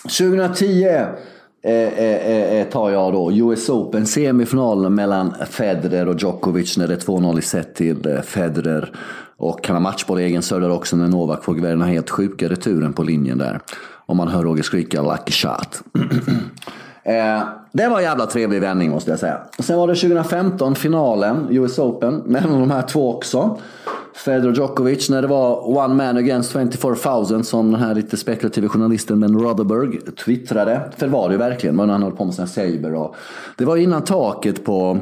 [0.04, 6.88] 2010 eh, eh, eh, tar jag då US Open semifinalen mellan Federer och Djokovic när
[6.88, 8.96] det är 2-0 i set till eh, Federer.
[9.38, 12.94] Och han har matchboll i egen server också när Novak får här helt sjuka returen
[12.94, 13.60] på linjen där.
[14.12, 15.82] Om man hör Roger skrika 'lucky shot'.
[17.04, 19.38] Eh, det var en jävla trevlig vändning måste jag säga.
[19.60, 23.60] Sen var det 2015, finalen, US Open, mellan de här två också.
[24.14, 28.70] Federer och Djokovic när det var one man against 24,000 som den här lite spekulativa
[28.70, 30.82] journalisten Ben Rotherberg twittrade.
[30.98, 33.16] För det var det ju verkligen, när han höll på med sina saber och
[33.58, 35.00] Det var innan taket på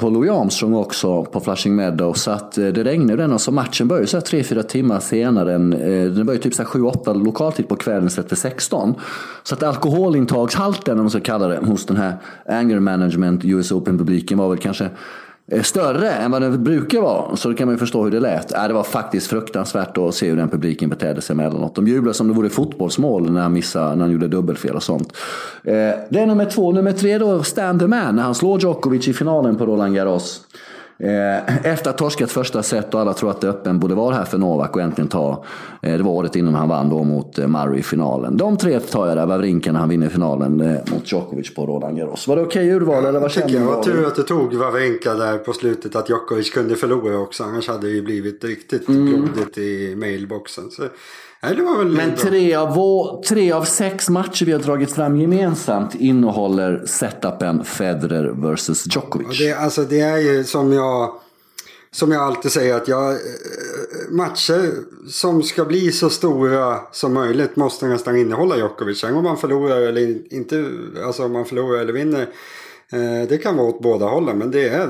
[0.00, 2.12] på Louis Armstrong också på Flushing Meadow.
[2.12, 5.54] Så att eh, det regnade den och så matchen började så 3-4 timmar senare.
[5.54, 8.94] Än, eh, den började typ 7-8 lokaltid på kvällen istället för 16.
[9.42, 12.16] Så att alkoholintagshalten om man ska kalla det hos den här
[12.48, 14.90] anger management US Open-publiken var väl kanske
[15.50, 17.36] Eh, större än vad den brukar vara.
[17.36, 18.52] Så då kan man ju förstå hur det lät.
[18.52, 21.74] Äh, det var faktiskt fruktansvärt att se hur den publiken betedde sig emellanåt.
[21.74, 25.12] De jublade som det vore fotbollsmål när han missade, när han gjorde dubbelfel och sånt.
[25.64, 25.72] Eh,
[26.10, 26.72] det är nummer två.
[26.72, 30.40] Nummer tre då, Stand the Man, när han slår Djokovic i finalen på Roland Garros.
[31.02, 34.14] Eh, efter att ha torskat första set och alla tror att det öppen borde vara
[34.14, 35.44] här för Novak och äntligen ta.
[35.82, 38.36] Eh, det var året innan han vann då mot eh, Murray i finalen.
[38.36, 40.56] De tre tar jag där, Wawrinka när han vinner finalen
[40.92, 42.28] mot Djokovic på Roland Garros.
[42.28, 43.58] Var det okej okay urval eller vad känner du?
[43.58, 47.44] Det var tur att du tog Wawrinka där på slutet, att Djokovic kunde förlora också.
[47.44, 49.04] Annars hade det ju blivit riktigt mm.
[49.04, 50.70] blodigt i mailboxen.
[50.70, 50.82] Så
[51.42, 57.64] Men tre av, vår, tre av sex matcher vi har dragit fram gemensamt innehåller setupen
[57.64, 59.38] Federer vs Djokovic.
[59.38, 61.20] Det, alltså, det är ju som jag
[61.92, 63.18] som jag alltid säger att jag,
[64.10, 64.72] matcher
[65.08, 69.00] som ska bli så stora som möjligt måste nästan innehålla Djokovic.
[69.00, 70.66] Sen om man förlorar eller inte,
[71.06, 72.28] alltså om man förlorar eller vinner.
[72.92, 74.88] Eh, det kan vara åt båda hållen men det är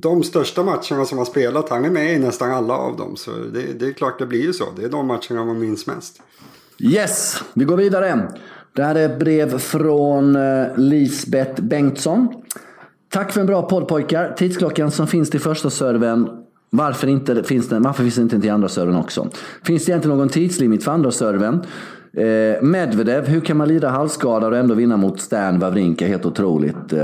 [0.00, 1.68] de största matcherna som har spelat.
[1.68, 3.16] Han är med i nästan alla av dem.
[3.16, 4.64] Så det, det är klart det blir ju så.
[4.76, 6.22] Det är de matcherna man minns mest.
[6.78, 8.28] Yes, vi går vidare.
[8.72, 12.28] Det här är ett brev från eh, Lisbeth Bengtsson.
[13.08, 14.34] Tack för en bra podd pojkar.
[14.38, 16.28] Tidsklockan som finns till första serven
[16.70, 19.28] varför, inte, finns den, varför finns den inte till andra serven också?
[19.64, 21.62] Finns det egentligen någon tidslimit för andra serven?
[22.16, 26.06] Eh, Medvedev, hur kan man lida halsskada och ändå vinna mot Stan Wawrinka?
[26.06, 26.92] Helt otroligt.
[26.92, 27.00] Eh,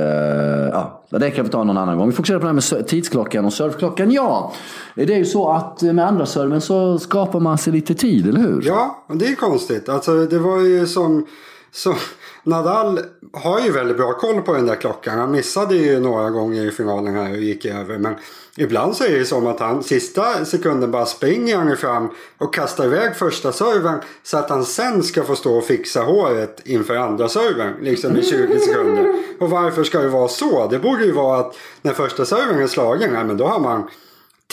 [0.73, 2.07] ja, det kan vi ta någon annan gång.
[2.07, 4.11] Vi fokuserar på det här med tidsklockan och surfklockan.
[4.11, 4.53] Ja,
[4.94, 8.29] det är ju så att eh, med andra serven så skapar man sig lite tid,
[8.29, 8.62] eller hur?
[8.66, 9.88] Ja, det är konstigt.
[9.88, 11.27] Alltså det var ju som...
[11.73, 11.95] Så
[12.43, 13.01] Nadal
[13.33, 15.19] har ju väldigt bra koll på den där klockan.
[15.19, 17.99] Han missade ju några gånger i finalen här och gick över.
[17.99, 18.15] Men
[18.57, 22.85] ibland så är det som att han sista sekunden bara springer han fram och kastar
[22.85, 23.99] iväg första serven.
[24.23, 27.73] Så att han sen ska få stå och fixa håret inför andra serven.
[27.81, 29.15] Liksom i 20 sekunder.
[29.41, 30.69] Och varför ska det vara så?
[30.69, 33.89] Det borde ju vara att när första serven är slagen, ja, men då har man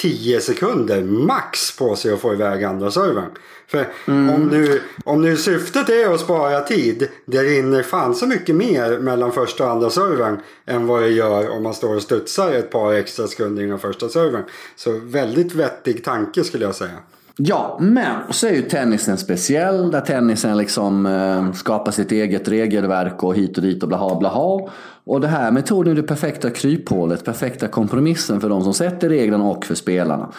[0.02, 3.30] 10 sekunder max på sig att få iväg andra servern.
[3.68, 4.30] För mm.
[4.36, 9.00] om, nu, om nu syftet är att spara tid, det rinner fan så mycket mer
[9.00, 12.72] mellan första och andra servern än vad det gör om man står och studsar ett
[12.72, 14.44] par extra sekunder innan första servern.
[14.76, 17.00] Så väldigt vettig tanke skulle jag säga.
[17.38, 19.92] Ja, men så är ju tennisen speciell.
[19.92, 24.70] Där tennisen liksom eh, skapar sitt eget regelverk och hit och dit och blaha blaha.
[25.06, 29.44] Och det här metoden är det perfekta kryphålet, perfekta kompromissen för de som sätter reglerna
[29.44, 30.30] och för spelarna.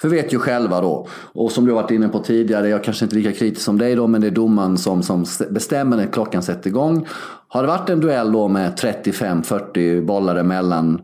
[0.00, 3.04] För vet ju själva då, och som du har varit inne på tidigare, jag kanske
[3.04, 6.06] inte är lika kritisk som dig då, men det är domaren som, som bestämmer när
[6.06, 7.06] klockan sätter igång.
[7.48, 11.00] Har det varit en duell då med 35-40 bollar emellan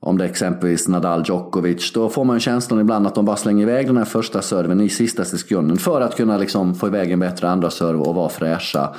[0.00, 3.62] om det är exempelvis Nadal Djokovic, då får man känslan ibland att de bara slänger
[3.62, 7.20] iväg den här första serven i sista sekunden för att kunna liksom få iväg en
[7.20, 8.94] bättre andra serv och vara fräscha.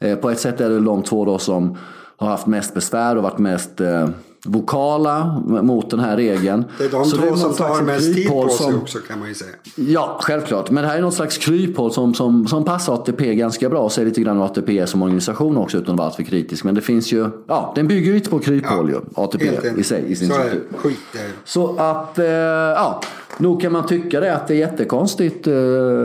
[0.00, 1.76] Eh, på ett sätt är det de två då som
[2.20, 4.08] har haft mest besvär och varit mest eh,
[4.44, 6.64] vokala mot den här regeln.
[6.78, 9.28] Det är de så två är som tar mest tid på sig också kan man
[9.28, 9.50] ju säga.
[9.74, 10.70] Ja, självklart.
[10.70, 13.80] Men det här är något slags kryphål som, som, som passar ATP ganska bra.
[13.80, 16.64] Och säger lite grann ATP är som organisation också utan att vara alltför kritisk.
[16.64, 19.82] Men det finns ju, ja, den bygger ju inte på kryphål ja, ju, ATP i
[19.82, 20.62] sig i sin så struktur.
[20.76, 20.98] Skit
[21.44, 23.00] Så att, eh, ja.
[23.38, 25.54] Nog kan man tycka det att det är jättekonstigt eh,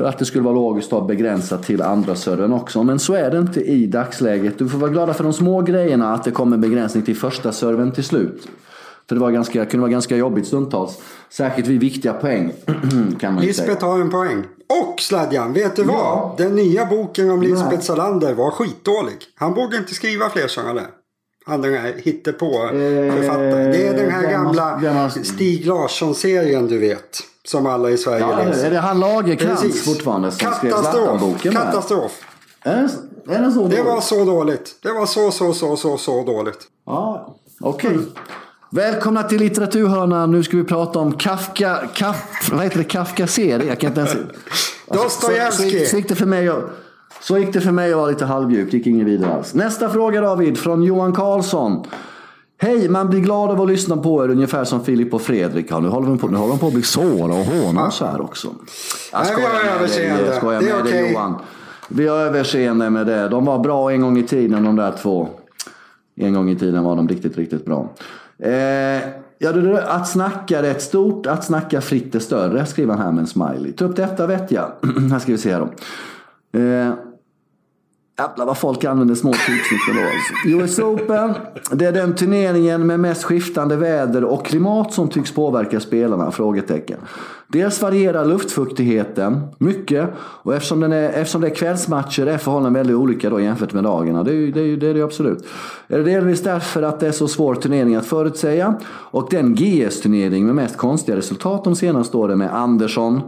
[0.05, 2.83] att det skulle vara logiskt att begränsa till andra servern också.
[2.83, 4.57] Men så är det inte i dagsläget.
[4.57, 7.91] Du får vara glada för de små grejerna att det kommer begränsning till första servern
[7.91, 8.24] till slut.
[9.07, 10.97] För det var ganska, kunde vara ganska jobbigt stundtals.
[11.29, 12.53] Särskilt vid viktiga poäng.
[13.19, 14.43] kan man Lisbeth har en poäng.
[14.83, 15.95] Och Sladjan, vet du vad?
[15.95, 16.35] Ja.
[16.37, 19.17] Den nya boken om Lisbeth Salander var skitdålig.
[19.35, 20.87] Han borde inte skriva fler sådana där.
[21.45, 23.65] Han den här hittepå-författaren.
[23.65, 27.19] Eh, det är den här gamla Stig Larsson-serien du vet.
[27.43, 28.65] Som alla i Sverige ja, läser.
[28.65, 31.39] Är det han Lagercrantz fortfarande som Katastrof.
[31.39, 31.51] skrev?
[31.51, 32.11] Katastrof.
[32.63, 32.75] Är
[33.25, 34.75] det, är det, så det var så dåligt.
[34.83, 36.67] Det var så, så, så, så, så dåligt.
[36.85, 37.89] Ja, okej.
[37.89, 38.05] Okay.
[38.69, 40.31] Välkomna till litteraturhörnan.
[40.31, 43.67] Nu ska vi prata om Kafka, Kaf, vad heter det, Kafka-serie.
[43.67, 44.15] Jag kan inte ens...
[44.87, 45.71] Dostojevskij.
[45.79, 46.51] Så, så, så gick det för mig.
[46.51, 46.63] Och,
[47.21, 49.53] så gick det för mig att vara lite halvdjupt, gick inget vidare alls.
[49.53, 51.87] Nästa fråga David, från Johan Karlsson.
[52.57, 55.65] Hej, man blir glad av att lyssna på er ungefär som Filip och Fredrik.
[55.69, 58.01] Ja, nu håller de på, nu håller de på att bli såra och håna oss
[58.01, 58.47] här också.
[59.11, 60.25] Jag skojar Nej, vi har överseende.
[60.25, 61.01] Jag skojar det är med okay.
[61.01, 61.35] dig Johan.
[61.87, 63.27] Vi har överseende med det.
[63.27, 65.29] De var bra en gång i tiden de där två.
[66.15, 67.89] En gång i tiden var de riktigt, riktigt bra.
[68.39, 68.99] Eh,
[69.37, 73.21] ja, att snacka är ett stort, att snacka fritt är större, skriver han här med
[73.21, 73.71] en smiley.
[73.71, 74.71] Ta upp detta vet jag.
[75.11, 76.59] här ska vi se här då.
[76.59, 76.93] Eh,
[78.17, 80.01] Jävlar vad folk använder små typsnitt då.
[80.01, 80.63] Alltså.
[80.63, 81.33] US Open,
[81.71, 86.31] det är den turneringen med mest skiftande väder och klimat som tycks påverka spelarna?
[86.31, 86.97] Frågetecken.
[87.47, 92.95] Dels varierar luftfuktigheten mycket och eftersom, den är, eftersom det är kvällsmatcher är förhållandena väldigt
[92.95, 94.23] olika då jämfört med dagarna.
[94.23, 95.45] Det är ju det, är, det, är det absolut.
[95.87, 100.45] Är det delvis därför att det är så svår turnering att förutsäga och den GS-turnering
[100.45, 103.21] med mest konstiga resultat de senaste åren med Andersson,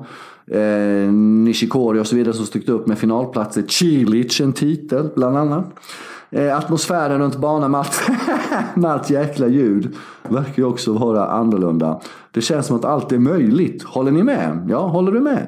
[0.52, 3.64] eh, Nishikori och så vidare som stuckit upp med finalplatser.
[3.68, 5.66] Cilic en titel bland annat.
[6.30, 8.02] Eh, atmosfären runt banan med allt,
[8.76, 9.96] med allt jäkla ljud
[10.30, 12.00] verkar ju också vara annorlunda.
[12.32, 13.84] Det känns som att allt är möjligt.
[13.84, 14.68] Håller ni med?
[14.70, 15.48] Ja, håller du med?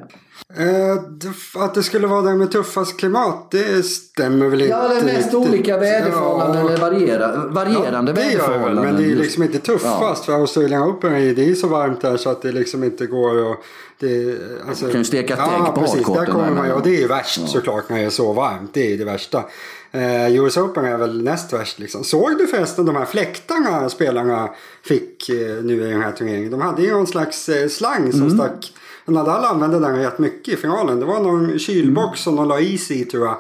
[0.58, 4.74] Eh, att det skulle vara det med tuffast klimat, det stämmer väl inte.
[4.74, 6.68] Ja, det är mest olika väderförhållanden ja.
[6.68, 8.86] eller variera, varierande ja, det väderförhållanden.
[8.86, 10.02] men det är liksom inte tuffast.
[10.02, 10.24] Ja.
[10.26, 13.58] För Australian Open det är så varmt där så att det liksom inte går att...
[14.00, 16.84] Det, alltså, du kan ju steka ett ja, ägg på precis, där kommer man, Och
[16.84, 17.48] det är värst ja.
[17.48, 18.74] såklart när det är så varmt.
[18.74, 19.44] Det är det värsta.
[19.92, 22.04] Eh, US Open är väl näst värst liksom.
[22.04, 24.50] Såg du förresten de här fläktarna spelarna
[24.84, 26.52] fick eh, nu i den här turneringen?
[26.52, 28.38] De hade ju någon slags eh, slang som mm.
[28.38, 28.74] stack.
[29.12, 31.00] Nadal använde den rätt mycket i finalen.
[31.00, 33.38] Det var någon kylbox som de la is i tror jag.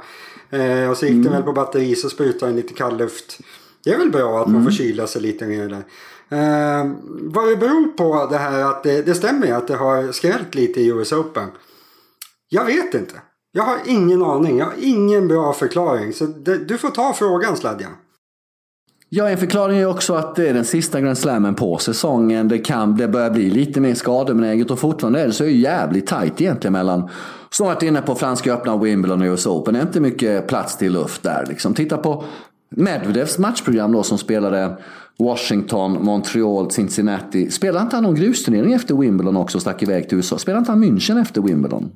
[0.49, 1.23] Eh, och så gick mm.
[1.23, 3.39] den väl på batteri så sprutade den lite kall luft.
[3.83, 4.71] Det är väl bra att man får mm.
[4.71, 5.83] kyla sig lite mer där.
[6.31, 10.55] Eh, vad det beror på det här att det, det stämmer att det har skrällt
[10.55, 11.49] lite i US Open.
[12.49, 13.21] Jag vet inte.
[13.51, 14.57] Jag har ingen aning.
[14.57, 16.13] Jag har ingen bra förklaring.
[16.13, 17.91] Så det, du får ta frågan Sladjan.
[19.11, 22.47] Ja, en förklaring är också att det är den sista Grand Slammen på säsongen.
[22.47, 25.53] Det, kan, det börjar bli lite mer skadebenäget och fortfarande är det så är det
[25.53, 27.09] jävligt tajt egentligen mellan
[27.49, 29.73] som varit inne på Franska öppna Wimbledon och US Open.
[29.73, 31.45] Det är inte mycket plats till luft där.
[31.49, 31.73] Liksom.
[31.73, 32.23] Titta på
[32.69, 34.77] Medvedevs matchprogram då som spelade
[35.19, 37.51] Washington, Montreal, Cincinnati.
[37.51, 40.37] Spelade inte han någon grusturnering efter Wimbledon också och stack iväg till USA?
[40.37, 41.91] Spelade inte han München efter Wimbledon?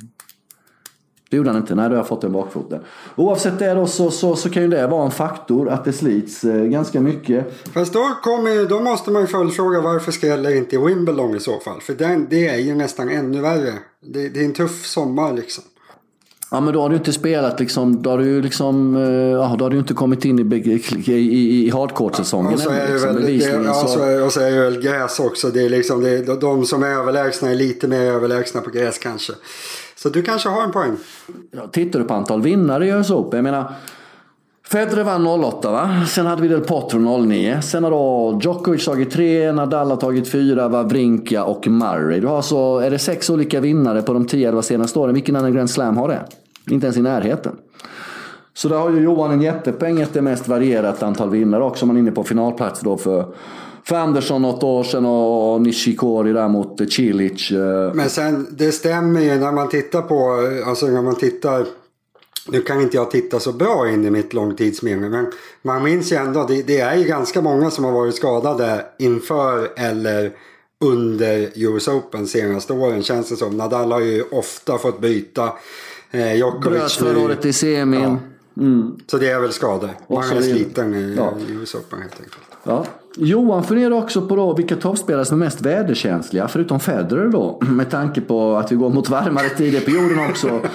[1.34, 1.76] Det gjorde han inte.
[1.76, 2.80] Nej, då har jag fått en bakfoten.
[3.16, 6.44] Oavsett det då så, så, så kan ju det vara en faktor att det slits
[6.44, 7.54] eh, ganska mycket.
[7.74, 11.60] Fast då, kommer, då måste man ju följdfråga varför skräller inte i Wimbledon i så
[11.60, 11.82] fall?
[11.82, 13.74] För den, det är ju nästan ännu värre.
[14.06, 15.64] Det, det är en tuff sommar liksom.
[16.52, 19.66] Ja men då har du inte spelat liksom, då har du liksom, eh, ja, då
[19.66, 22.52] har du inte kommit in i, i, i, i hardcourt-säsongen.
[22.52, 24.00] Ja, och så är det liksom, väl, det, ja, så.
[24.00, 25.50] är, och så är det väl gräs också.
[25.50, 29.34] Det är liksom, det de som är överlägsna är lite mer överlägsna på gräs kanske.
[30.04, 30.98] Så du kanske har en poäng.
[31.52, 33.74] Ja, tittar du på antal vinnare i US Open, jag menar
[34.68, 36.06] Federer vann 08 va?
[36.08, 37.62] Sen hade vi Del Potro 09.
[37.62, 42.20] Sen har då Djokovic tagit 3, Nadal har tagit 4, Wawrinka och Murray.
[42.20, 42.56] Du har alltså.
[42.56, 45.14] är det sex olika vinnare på de 10-11 senaste åren.
[45.14, 46.26] Vilken annan Grand Slam har det?
[46.70, 47.56] Inte ens i närheten.
[48.54, 51.86] Så där har ju Johan en jättepeng ett mest varierat antal vinnare också.
[51.86, 53.26] Man är inne på finalplats då för,
[53.86, 57.52] för Andersson något år sedan och Nishikori där mot Cilic.
[57.52, 57.94] Eh.
[57.94, 61.66] Men sen det stämmer ju när man tittar på, alltså när man tittar
[62.48, 66.16] nu kan inte jag titta så bra in i mitt långtidsminne men man minns ju
[66.16, 70.32] ändå, det, det är ju ganska många som har varit skadade inför eller
[70.84, 73.58] under US Open senaste åren känns det som.
[73.58, 75.54] Nadal har ju ofta fått byta.
[76.12, 78.02] Eh, Djokovic Bröt förra året i semin.
[78.02, 78.18] Ja.
[78.64, 78.98] Mm.
[79.08, 79.90] Så det är väl skador.
[80.08, 81.34] Man är sliten i ja.
[81.50, 82.38] US Open helt enkelt.
[82.64, 82.86] Ja.
[83.18, 87.60] Johan funderar också på då vilka toppspelare som är mest väderkänsliga, förutom Federer då.
[87.62, 90.60] Med tanke på att vi går mot varmare tider på jorden också.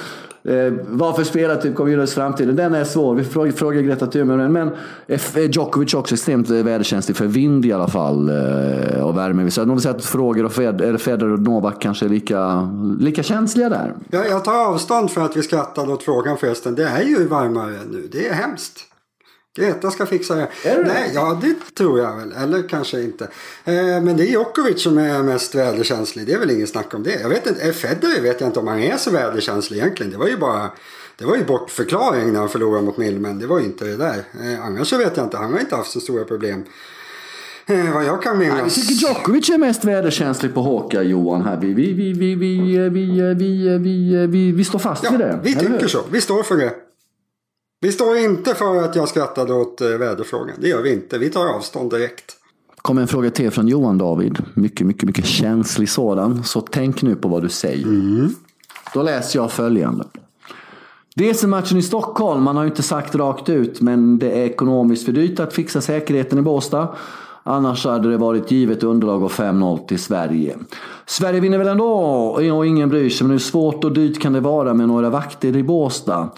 [0.45, 2.57] Eh, varför spela typ Covillos framtiden?
[2.57, 3.15] Den är svår.
[3.15, 4.49] Vi frågar, frågar Greta Thunberg.
[4.49, 4.71] Men
[5.07, 8.29] är Djokovic också extremt väderkänslig för vind i alla fall.
[8.29, 9.51] Eh, och värme.
[9.51, 12.71] Så nog säga att frågor och Fed, eller Federer och Novak kanske är lika,
[13.01, 13.95] lika känsliga där.
[14.11, 16.75] Ja, jag tar avstånd för att vi skrattade åt frågan förresten.
[16.75, 18.09] Det är ju varmare nu.
[18.13, 18.88] Det är hemskt.
[19.59, 20.49] Greta ska fixa det.
[20.63, 22.33] Det Nej, ja det tror jag väl.
[22.33, 23.25] Eller kanske inte.
[23.65, 26.27] Eh, men det är Djokovic som är mest väderkänslig.
[26.27, 27.21] Det är väl inget snack om det.
[27.21, 30.13] Jag vet inte, eh, Federer vet jag inte om han är så väderkänslig egentligen.
[30.13, 30.71] Det var ju bara
[31.19, 33.39] det var ju bortförklaring när han förlorade mot Millman.
[33.39, 34.25] Det var ju inte det där.
[34.43, 35.37] Eh, annars så vet jag inte.
[35.37, 36.65] Han har inte haft så stora problem.
[37.67, 38.77] Eh, vad jag kan minnas.
[38.77, 41.43] Jag tycker Djokovic är mest väderkänslig på Håka, Johan.
[41.43, 41.57] Här.
[41.57, 45.41] Vi, vi, vi, vi, vi, vi, vi, vi, vi, vi står fast ja, vid det.
[45.43, 45.99] Vi tycker så.
[46.11, 46.88] Vi står för det.
[47.81, 50.57] Vi står inte för att jag skrattade åt eh, väderfrågan.
[50.61, 51.19] Det gör vi inte.
[51.19, 52.37] Vi tar avstånd direkt.
[52.77, 54.39] kommer en fråga till från Johan David.
[54.55, 56.45] Mycket, mycket, mycket känslig sådan.
[56.45, 57.85] Så tänk nu på vad du säger.
[57.87, 58.35] Mm.
[58.95, 60.05] Då läser jag följande.
[61.15, 65.13] DC-matchen i Stockholm, man har ju inte sagt rakt ut, men det är ekonomiskt för
[65.13, 66.89] dyrt att fixa säkerheten i Båstad.
[67.43, 70.57] Annars hade det varit givet underlag av 5-0 till Sverige.
[71.07, 71.93] Sverige vinner väl ändå
[72.55, 75.57] och ingen bryr sig, men hur svårt och dyrt kan det vara med några vakter
[75.57, 76.29] i Båstad?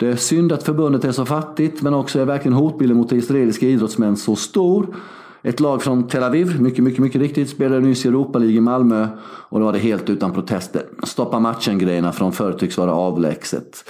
[0.00, 3.66] Det är synd att förbundet är så fattigt, men också är verkligen hotbilden mot israeliska
[3.66, 4.96] idrottsmän så stor.
[5.42, 8.60] Ett lag från Tel Aviv, mycket, mycket, mycket riktigt, spelade nyss i Europa League i
[8.60, 10.82] Malmö och då var det helt utan protester.
[11.02, 13.84] Stoppa matchen-grejerna från förr tycks vara avlägset.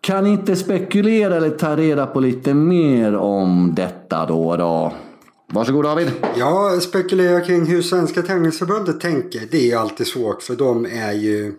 [0.00, 4.92] Kan inte spekulera eller ta reda på lite mer om detta då och då?
[5.52, 6.10] Varsågod David.
[6.36, 9.40] Ja, spekulera kring hur Svenska Tennisförbundet tänker.
[9.50, 11.54] Det är alltid svårt för de är ju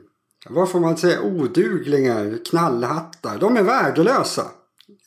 [0.49, 3.37] vad får man säga, oduglingar, knallhattar.
[3.39, 4.45] De är värdelösa.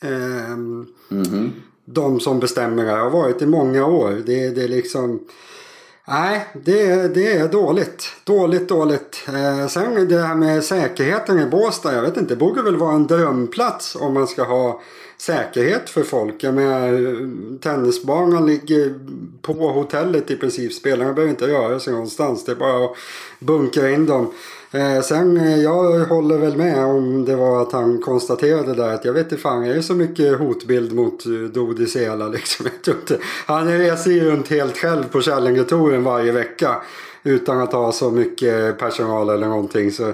[0.03, 1.49] Eh, mm -hmm.
[1.85, 4.23] De som bestämmer det har varit i många år.
[4.25, 5.19] Det, det är liksom...
[6.07, 8.09] Nej, det, det är dåligt.
[8.23, 9.23] Dåligt, dåligt.
[9.27, 11.95] Eh, sen det här med säkerheten i Båstad.
[11.95, 14.81] Jag vet inte, det borde väl vara en drömplats om man ska ha
[15.17, 16.43] säkerhet för folk.
[16.43, 18.99] Jag menar, tennisbanan ligger
[19.41, 20.73] på hotellet i princip.
[20.73, 22.45] Spelarna behöver inte röra sig någonstans.
[22.45, 22.95] Det är bara att
[23.39, 24.33] bunkra in dem.
[24.73, 29.05] Eh, sen eh, jag håller väl med om det var att han konstaterade där att
[29.05, 32.65] jag vet inte fan är det så mycket hotbild mot eh, Dodi Sela liksom.
[33.45, 36.81] Han reser ju runt helt själv på Källingetouren varje vecka
[37.23, 39.91] utan att ha så mycket personal eller någonting.
[39.91, 40.13] Så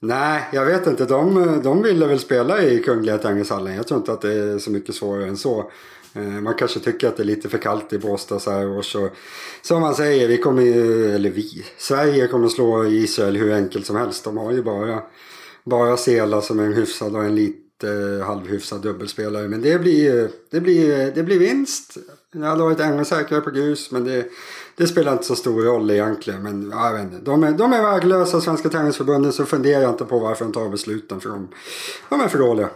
[0.00, 1.04] Nej, jag vet inte.
[1.04, 3.74] De, de ville väl spela i Kungliga Tennishallen.
[3.74, 5.70] Jag tror inte att det är så mycket svårare än så.
[6.14, 8.92] Eh, man kanske tycker att det är lite för kallt i Båstad så här års.
[8.92, 9.10] Så,
[9.62, 13.96] som man säger, vi kommer ju, eller vi, Sverige kommer slå Israel hur enkelt som
[13.96, 14.24] helst.
[14.24, 15.02] De har ju bara,
[15.64, 19.48] bara Sela som är en hyfsad och en lite halvhyfsad dubbelspelare.
[19.48, 21.96] Men det blir, det blir, det blir vinst.
[22.32, 24.26] Jag hade varit ännu säkrare på grus men det,
[24.76, 26.42] det spelar inte så stor roll egentligen.
[26.42, 27.24] Men jag vet inte.
[27.24, 30.68] De är, de är värdelösa, Svenska Tennisförbundet, så funderar jag inte på varför de tar
[30.68, 31.20] besluten.
[31.20, 31.48] För de,
[32.08, 32.68] de är för dåliga.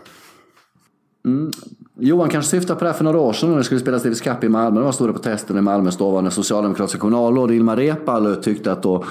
[1.25, 1.51] Mm.
[1.99, 4.21] Johan kanske syftar på det här för några år sedan när det skulle spelas Davis
[4.21, 4.81] Cup i Malmö.
[4.81, 9.05] Det var stora protester i Malmös dåvarande socialdemokratiska kommunalråd Ilmar Reepalu tyckte att då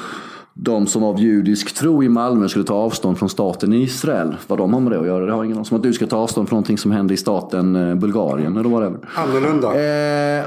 [0.53, 4.35] de som av judisk tro i Malmö skulle ta avstånd från staten Israel.
[4.47, 6.07] Vad de har med det att göra, det har ingen aning Som att du ska
[6.07, 8.99] ta avstånd från någonting som hände i staten eh, Bulgarien eller whatever.
[9.15, 9.73] Annorlunda.
[9.75, 10.45] Eh,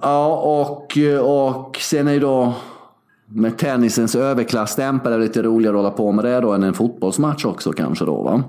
[0.00, 2.54] ja, och, och sen är ju då
[3.26, 7.72] med tennisens överklassstämpel lite roligare att hålla på med det då än en fotbollsmatch också
[7.72, 8.42] kanske då va.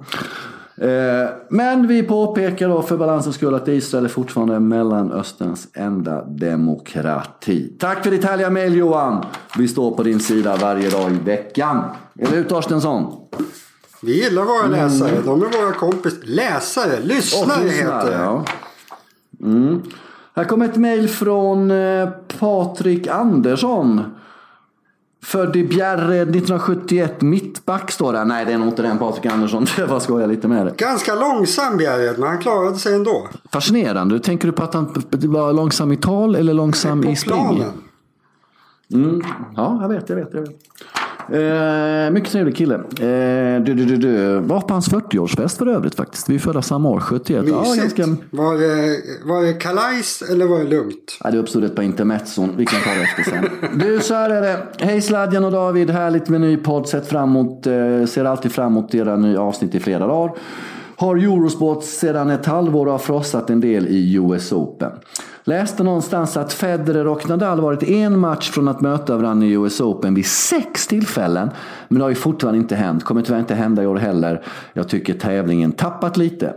[0.78, 7.74] Eh, men vi påpekar då för balansens skull att Israel är fortfarande Mellanösterns enda demokrati.
[7.80, 9.26] Tack för ditt härliga mejl Johan.
[9.58, 11.84] Vi står på din sida varje dag i veckan.
[12.20, 13.14] Eller hur Torstensson?
[14.02, 15.10] Vi gillar våra läsare.
[15.10, 15.26] Mm.
[15.26, 16.14] De är våra kompis.
[16.24, 18.18] Läsare, lyssnare, oh, heter det.
[18.18, 18.44] Ja.
[19.44, 19.82] Mm.
[20.36, 22.10] Här kommer ett mejl från eh,
[22.40, 24.02] Patrik Andersson.
[25.26, 28.26] Född i Bjärred 1971, mittback står det.
[28.26, 29.66] Nej, det är nog inte den Patrik Andersson.
[29.78, 30.78] Jag bara skojar lite med det.
[30.78, 33.28] Ganska långsam Bjärred, men han klarade sig ändå.
[33.52, 34.20] Fascinerande.
[34.20, 37.66] Tänker du på att han var långsam i tal eller långsam i spring?
[38.94, 39.24] Mm.
[39.56, 40.52] Ja, jag vet, jag vet, jag vet.
[41.34, 42.76] Eh, mycket trevlig kille.
[42.76, 44.40] Eh, du, du, du, du.
[44.40, 46.30] Var på hans 40-årsfest för övrigt faktiskt.
[46.30, 47.42] Vi är födda samma år, 71.
[47.42, 47.58] Mysigt.
[47.66, 48.06] Ja, ganska...
[48.30, 51.18] var, det, var det kalajs eller var det lugnt?
[51.24, 52.54] Ja, det uppstod ett par intermezzon.
[52.58, 53.70] Vi kan ta det efter sen.
[53.80, 54.86] du, så här är det.
[54.86, 55.90] Hej Sladjan och David.
[55.90, 56.88] Härligt med ny podd.
[56.90, 60.36] Sett fram emot, eh, ser alltid fram emot era nya avsnitt i flera dagar.
[60.98, 64.92] Har Eurosport sedan ett halvår har frossat en del i US Open.
[65.48, 69.82] Läste någonstans att Federer och Nadal varit en match från att möta varandra i US
[69.82, 71.50] Open vid sex tillfällen.
[71.88, 73.04] Men det har ju fortfarande inte hänt.
[73.04, 74.44] Kommer tyvärr inte hända i år heller.
[74.74, 76.54] Jag tycker tävlingen tappat lite.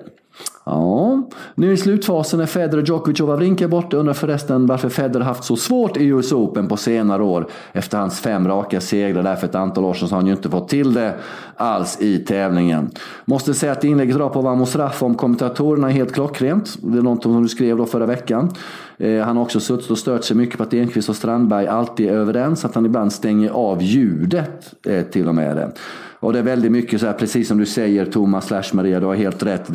[0.70, 1.22] Ja,
[1.54, 3.96] nu i slutfasen är Federer, Djokovic och Wawrinka borta.
[3.96, 7.46] Undrar förresten varför Federer haft så svårt i US Open på senare år.
[7.72, 10.32] Efter hans fem raka segrar där för ett antal år sedan så har han ju
[10.32, 11.14] inte fått till det
[11.56, 12.90] alls i tävlingen.
[13.24, 16.76] Måste säga att inlägget idag på Vamos Raff om kommentatorerna är helt klockrent.
[16.82, 18.50] Det är något som du skrev då förra veckan.
[18.98, 22.08] Eh, han har också suttit och stört sig mycket på att Enqvist och Strandberg alltid
[22.08, 22.64] är överens.
[22.64, 25.72] Att han ibland stänger av ljudet eh, till och med.
[26.20, 29.06] Och det är väldigt mycket så här, precis som du säger Thomas slash Maria, du
[29.06, 29.66] har helt rätt.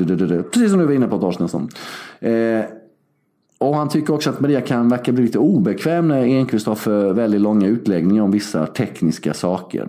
[0.52, 1.69] Precis som du var inne på Torstensson.
[2.19, 2.61] Eh,
[3.57, 7.13] och han tycker också att Maria kan verka bli lite obekväm när Enqvist har för
[7.13, 9.88] väldigt långa utläggningar om vissa tekniska saker.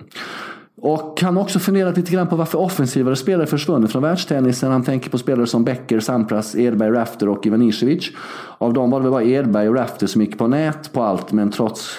[0.77, 4.73] Och han har också funderat lite grann på varför offensivare spelare försvunnit från världstennisen.
[4.73, 8.11] Han tänker på spelare som Becker, Sampras, Edberg, Rafter och Ivanisevic.
[8.59, 11.33] Av dem var det väl bara Edberg och Rafter som gick på nät på allt,
[11.33, 11.99] men trots...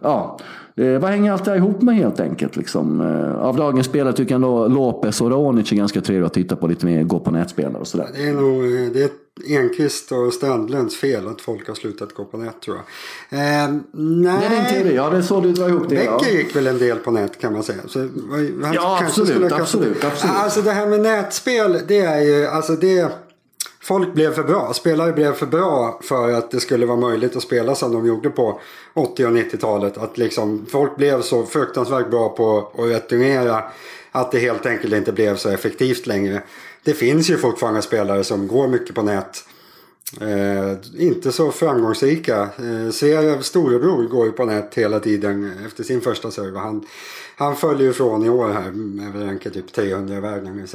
[0.00, 0.38] Ja,
[0.78, 2.56] Eh, vad hänger allt det här ihop med helt enkelt?
[2.56, 3.00] Liksom?
[3.00, 6.56] Eh, av dagens spelare tycker jag ändå Lopez och Raonic är ganska trevliga att titta
[6.56, 8.08] på lite mer, gå på nätspelare och sådär.
[8.14, 8.62] Det är nog
[8.92, 9.10] det är
[9.46, 13.40] Enqvist och Strandlunds fel att folk har slutat gå på nät tror jag.
[13.40, 14.38] Eh, nej.
[14.40, 15.94] Det är din teori, ja det är så du drar ihop det.
[15.94, 17.78] Becker gick väl en del på nät kan man säga.
[17.86, 20.34] Så, han ja absolut, absolut, absolut.
[20.36, 23.12] Alltså det här med nätspel det är ju, alltså det
[23.88, 24.72] folk blev för bra.
[24.74, 28.30] Spelare blev för bra för att det skulle vara möjligt att spela som de gjorde
[28.30, 28.60] på
[28.94, 29.98] 80 och 90-talet.
[29.98, 33.64] Att liksom, folk blev så fruktansvärt bra på att returnera
[34.12, 36.42] att det helt enkelt inte blev så effektivt längre.
[36.84, 39.44] Det finns ju fortfarande spelare som går mycket på nät.
[40.20, 42.40] Eh, inte så framgångsrika.
[42.42, 46.58] Eh, Zverev storebror går ju på nät hela tiden efter sin första serve.
[46.58, 46.86] Han,
[47.38, 50.66] han följer ju från i år här med rankar typ 300 i världen.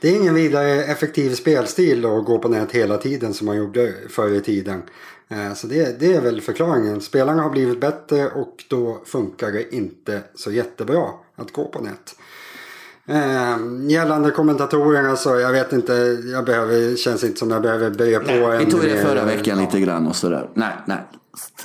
[0.00, 3.94] Det är ingen vidare effektiv spelstil att gå på nät hela tiden som man gjorde
[4.08, 4.82] förr i tiden.
[5.28, 7.00] Eh, så det, det är väl förklaringen.
[7.00, 12.16] Spelarna har blivit bättre och då funkar det inte så jättebra att gå på nät.
[13.08, 13.56] Eh,
[13.88, 15.92] gällande kommentatorerna så jag vet inte,
[16.32, 18.58] jag behöver, känns inte som jag behöver böja på nej, en...
[18.58, 20.50] Vi tog det förra veckan lite grann och sådär.
[20.54, 20.98] Nej, nej.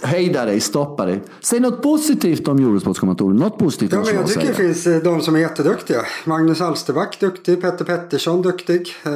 [0.03, 1.23] Hejda dig, stoppa dig.
[1.41, 3.39] Säg något positivt om Eurosportskommentatorerna.
[3.39, 6.01] Något positivt ja, men Jag tycker det finns eh, de som är jätteduktiga.
[6.25, 8.95] Magnus Alsterback duktig, Petter Pettersson duktig.
[9.03, 9.11] Eh,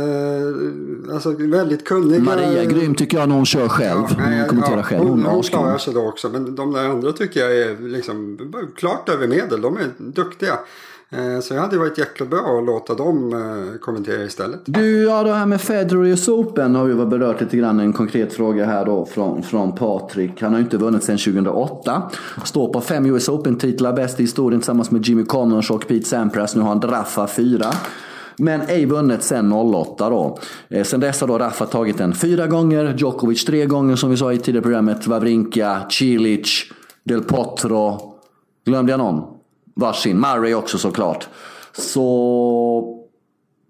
[1.14, 2.22] alltså väldigt kunnig.
[2.22, 4.04] Maria är grym tycker jag när hon kör själv.
[4.10, 5.02] Ja, nej, hon kommenterar ja, själv.
[5.02, 6.30] Hon, hon, hon klarar sig då också.
[6.30, 8.38] Men de där andra tycker jag är liksom
[8.76, 9.62] klart över medel.
[9.62, 10.60] De är duktiga.
[11.10, 14.60] Eh, så det hade varit jäkla bra att låta dem eh, kommentera istället.
[14.66, 17.80] Du, ja det här med Federer och US Open har vi berört lite grann.
[17.80, 20.42] En konkret fråga här då från, från Patrik.
[20.42, 22.12] Han har ju inte vunnit sedan 2008.
[22.46, 26.56] Står på fem US Open-titlar, bäst i historien tillsammans med Jimmy Connors och Pete Sampras.
[26.56, 27.66] Nu har han Draffa fyra.
[28.38, 30.40] Men ej vunnit sen 08 då.
[30.70, 34.18] Eh, sen dess har då Rafa tagit den fyra gånger, Djokovic tre gånger som vi
[34.18, 36.64] sa i tidigare programmet, Wawrinka, Cilic,
[37.04, 38.14] Del Potro.
[38.66, 39.37] Glömde jag någon?
[39.78, 40.20] Varsin.
[40.20, 41.28] Murray också såklart.
[41.74, 43.04] Så...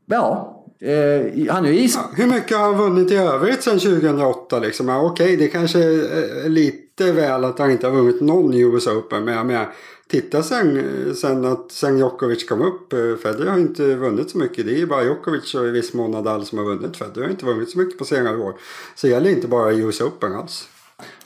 [0.06, 0.54] Ja.
[0.80, 1.96] Eh, han är ju is...
[1.96, 4.88] Ja, hur mycket har han vunnit i övrigt sen 2008 liksom?
[4.88, 9.24] Ja, Okej, det kanske är lite väl att han inte har vunnit någon US Open.
[9.24, 9.74] Men jag menar,
[10.08, 10.84] titta sen,
[11.16, 12.94] sen att sen Djokovic kom upp.
[12.94, 14.66] Eh, Federer har inte vunnit så mycket.
[14.66, 16.98] Det är ju bara Djokovic och i viss mån Nadal som har vunnit.
[16.98, 18.54] Federer har inte vunnit så mycket på senare år.
[18.96, 20.68] Så det gäller inte bara US Open alls.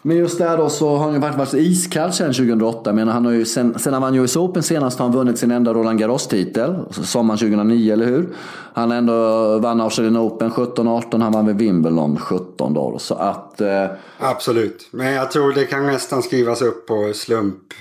[0.02, 2.94] Men just där då så har han ju varit, varit iskall sedan 2008.
[2.94, 5.52] Men han har ju sen, sen han vann US Open senast har han vunnit sin
[5.52, 6.76] enda Roland Garros-titel.
[6.92, 8.30] Sommaren 2009, eller hur?
[8.74, 9.14] Han ändå
[9.60, 11.22] vann Australian Open 17-18.
[11.22, 12.98] Han vann vid Wimbledon 17 då.
[13.00, 13.62] Så att...
[13.62, 13.86] Eh,
[14.20, 14.88] Absolut.
[14.92, 17.74] Men jag tror det kan nästan skrivas upp på slump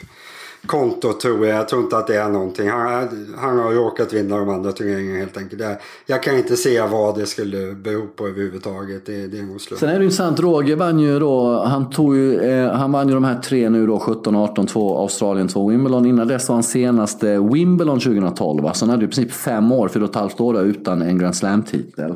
[0.66, 1.58] konto tror jag.
[1.58, 2.68] Jag tror inte att det är någonting.
[2.68, 3.08] Han,
[3.38, 5.62] han har råkat vinna de andra turneringarna helt enkelt.
[5.62, 9.06] Jag, jag kan inte se vad det skulle bero på överhuvudtaget.
[9.06, 9.80] Det, det är nog slut.
[9.80, 13.14] Sen är det intressant, Roger vann ju då, han, tog ju, eh, han vann ju
[13.14, 16.06] de här tre nu då, 17, 18, 2 Australien, 2 Wimbledon.
[16.06, 18.72] Innan dess var han senaste Wimbledon 2012.
[18.72, 21.36] Så han hade i princip fem år, fyra och ett halvt år utan en Grand
[21.36, 22.10] Slam-titel.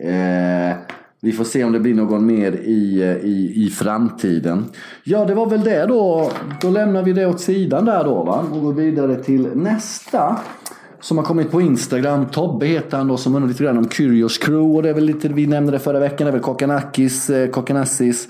[0.00, 0.76] Eh,
[1.24, 4.64] vi får se om det blir någon mer i, eh, i, i framtiden.
[5.04, 6.30] Ja, det var väl det då.
[6.60, 8.44] Då lämnar vi det åt sidan där då va?
[8.52, 10.38] och går vidare till nästa.
[11.00, 12.26] Som har kommit på Instagram.
[12.26, 14.76] Tobbe heter han då som undrar lite grann om Curious Crew.
[14.76, 17.50] Och det är väl lite, vi nämnde det förra veckan, det är väl Kokanakis, eh,
[17.50, 18.28] Kokanassis.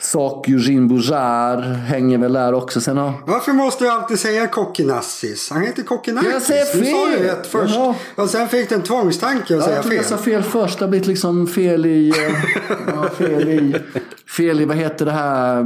[0.00, 2.80] Sak Eugene hänger väl där också.
[2.80, 3.12] Sen har...
[3.26, 5.50] Varför måste du alltid säga Kokkinassis?
[5.50, 6.30] Han heter Kokkinakis.
[6.32, 7.20] Jag säger Du sa fel.
[7.22, 7.74] ju rätt först.
[7.74, 7.94] Jaha.
[8.14, 10.18] Och sen fick du en tvångstanke att Ja, säga tror jag fel.
[10.18, 10.78] sa fel först.
[10.78, 12.08] Det har blivit liksom fel i...
[12.08, 12.34] eh,
[12.94, 13.76] ja, fel i...
[14.36, 15.64] Fel i, vad heter det här, eh,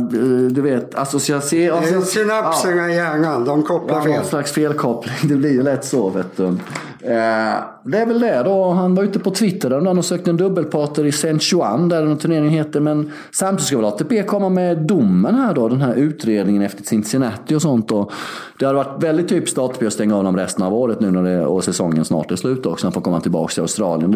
[0.51, 1.85] du vet, association...
[1.85, 4.13] Är Synapserna i hjärnan, de kopplar Ja, fel.
[4.13, 5.15] någon slags felkoppling.
[5.23, 6.57] Det blir ju lätt så vet du.
[7.05, 8.71] Eh, det är väl det då.
[8.71, 12.19] Han var ute på Twitter där och sökte en dubbelpartner i Saint Juan där den
[12.19, 12.81] turneringen heter.
[12.81, 15.69] Men samtidigt ska väl ATP komma med domen här då.
[15.69, 17.93] Den här utredningen efter Cincinnati och sånt.
[17.93, 18.13] Och
[18.59, 21.23] det hade varit väldigt typiskt ATP att stänga av dem resten av året nu när
[21.23, 22.87] det, och säsongen snart är slut också.
[22.87, 24.15] Han får komma tillbaka till Australien.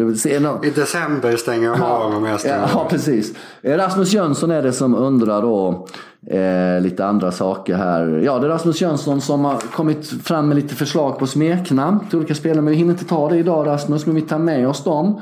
[0.63, 3.33] I december stänger de av dem resten Ja, ja, precis.
[3.61, 5.87] Eh, Rasmus Jönsson är det som undrar då
[6.29, 8.07] eh, lite andra saker här.
[8.07, 12.17] Ja, det är Rasmus Jönsson som har kommit fram med lite förslag på smeknamn till
[12.17, 12.61] olika spelare.
[12.61, 15.21] Men vi hinner inte ta det idag Rasmus, men vi tar med oss dem.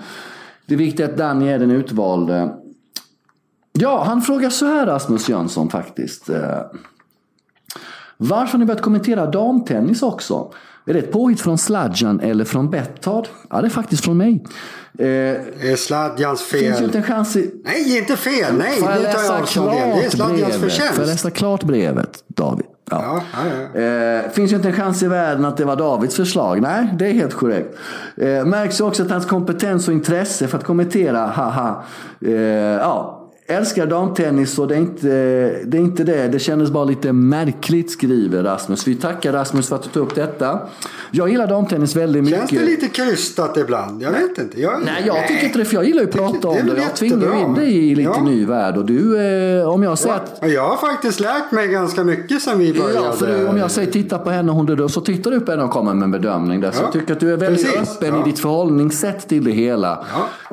[0.66, 2.50] Det viktiga är att Danny är den utvalde.
[3.74, 6.30] Ja, han frågar så här Rasmus Jönsson faktiskt.
[6.30, 6.62] Eh,
[8.18, 10.52] Varför har ni börjat kommentera damtennis också?
[10.88, 13.28] Är det ett påhitt från Sladjan eller från Bettard?
[13.50, 14.44] Ja, det är faktiskt från mig.
[15.00, 16.84] Eh, Det är Sladjans finns ju fel.
[16.84, 17.52] inte en chans i...
[17.66, 18.54] Nej, inte fel.
[18.58, 19.70] Nej, Får jag det tar jag avstånd.
[19.72, 20.56] Det är Sladjans brevet?
[20.56, 20.98] Får jag förtjänst.
[21.12, 22.66] läsa klart brevet, David?
[22.92, 23.22] Ja.
[23.34, 23.40] Ja,
[23.74, 23.82] ja, ja.
[23.82, 26.62] Eh, finns ju inte en chans i världen att det var Davids förslag.
[26.62, 27.78] Nej, det är helt korrekt.
[28.18, 31.84] Eh, märks också att hans kompetens och intresse för att kommentera, haha.
[32.26, 35.08] Eh, ja, älskar damtennis och det är, inte,
[35.66, 36.28] det är inte det.
[36.28, 38.88] Det kändes bara lite märkligt, skriver Rasmus.
[38.88, 40.60] Vi tackar Rasmus för att du tog upp detta.
[41.12, 42.40] Jag gillar damtennis väldigt mycket.
[42.40, 44.02] Känns det lite krystat ibland?
[44.02, 44.62] Jag vet inte.
[44.62, 45.66] Jag, Nej, jag tycker inte det.
[45.66, 46.78] För jag gillar ju att prata det om det.
[46.78, 48.24] Jag tvingar in dig i lite Ja.
[48.24, 48.78] ny värld.
[48.78, 49.18] Och du,
[49.62, 52.74] eh, om jag säger att Ja, Jag har faktiskt lärt mig ganska mycket sen vi
[52.74, 53.06] började.
[53.08, 55.40] Ja, för du, om jag säger titta på henne och hon dör, så tittar du
[55.40, 56.62] på henne och kommer med en bedömning.
[56.62, 56.72] Där.
[56.72, 59.52] Så Ja, jag tycker att du är väldigt precis, öppen i ditt förhållningssätt till det
[59.52, 60.06] hela.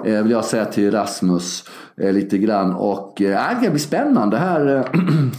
[0.04, 1.64] Eh, vill jag säga till Rasmus
[2.00, 2.74] Eh, lite grann.
[2.74, 4.84] Och eh, det blir spännande här eh,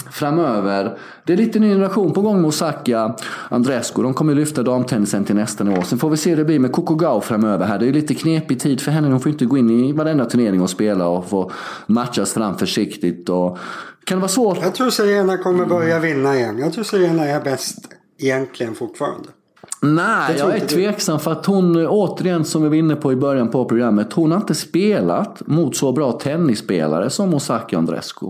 [0.12, 0.98] framöver.
[1.26, 3.16] Det är lite ny generation på gång med Osaka,
[3.50, 4.04] Andrescu.
[4.04, 5.82] De kommer ju lyfta damtennisen till nästa nivå.
[5.82, 7.80] Sen får vi se hur det blir med Kokogao framöver här.
[7.80, 9.08] Det är ju lite knepig tid för henne.
[9.08, 11.52] Hon får inte gå in i varenda turnering och spela och få
[11.88, 13.30] matchas fram försiktigt.
[13.30, 13.58] Och
[14.04, 16.60] kan det vara svårt Jag tror Serena kommer börja vinna igen.
[16.60, 17.78] Jag tror Serena är bäst
[18.20, 19.30] egentligen fortfarande.
[19.82, 23.16] Nej, tror jag är tveksam för att hon, återigen som vi var inne på i
[23.16, 28.26] början på programmet, hon har inte spelat mot så bra tennisspelare som Osaka Andrescu.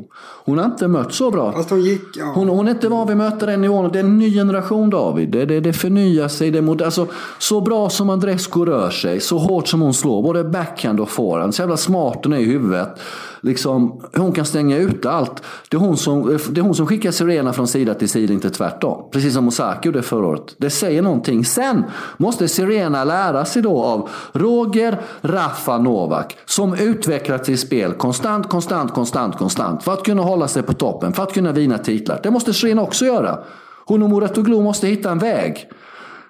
[0.45, 1.51] Hon har inte mött så bra.
[1.51, 2.01] Fast hon gick...
[2.15, 2.31] Ja.
[2.35, 3.89] Hon, hon är inte van vid att möta den nivån.
[3.93, 5.29] Det är en ny generation David.
[5.29, 6.51] Det, det, det förnyar sig.
[6.51, 7.07] Det mod- alltså,
[7.39, 11.55] så bra som Andrescu rör sig, så hårt som hon slår, både backhand och forehand.
[11.55, 12.99] Så jävla smart hon är i huvudet.
[13.43, 15.43] Liksom, hon kan stänga ute allt.
[15.69, 18.49] Det är, hon som, det är hon som skickar Serena från sida till sida, inte
[18.49, 19.09] tvärtom.
[19.11, 20.55] Precis som Osaka gjorde förra året.
[20.57, 21.45] Det säger någonting.
[21.45, 21.83] Sen
[22.17, 26.37] måste Serena lära sig då av Roger Rafa Novak.
[26.45, 29.83] Som utvecklat sitt spel konstant, konstant, konstant, konstant.
[29.83, 32.19] För att kunna hålla sig på toppen, för att kunna vinna titlar.
[32.23, 33.39] Det måste Serena också göra.
[33.85, 35.69] Hon och Muratoglu måste hitta en väg.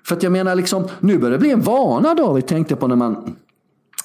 [0.05, 2.87] För att jag menar, liksom, nu börjar det bli en vana då, vi tänkte på
[2.87, 3.35] när man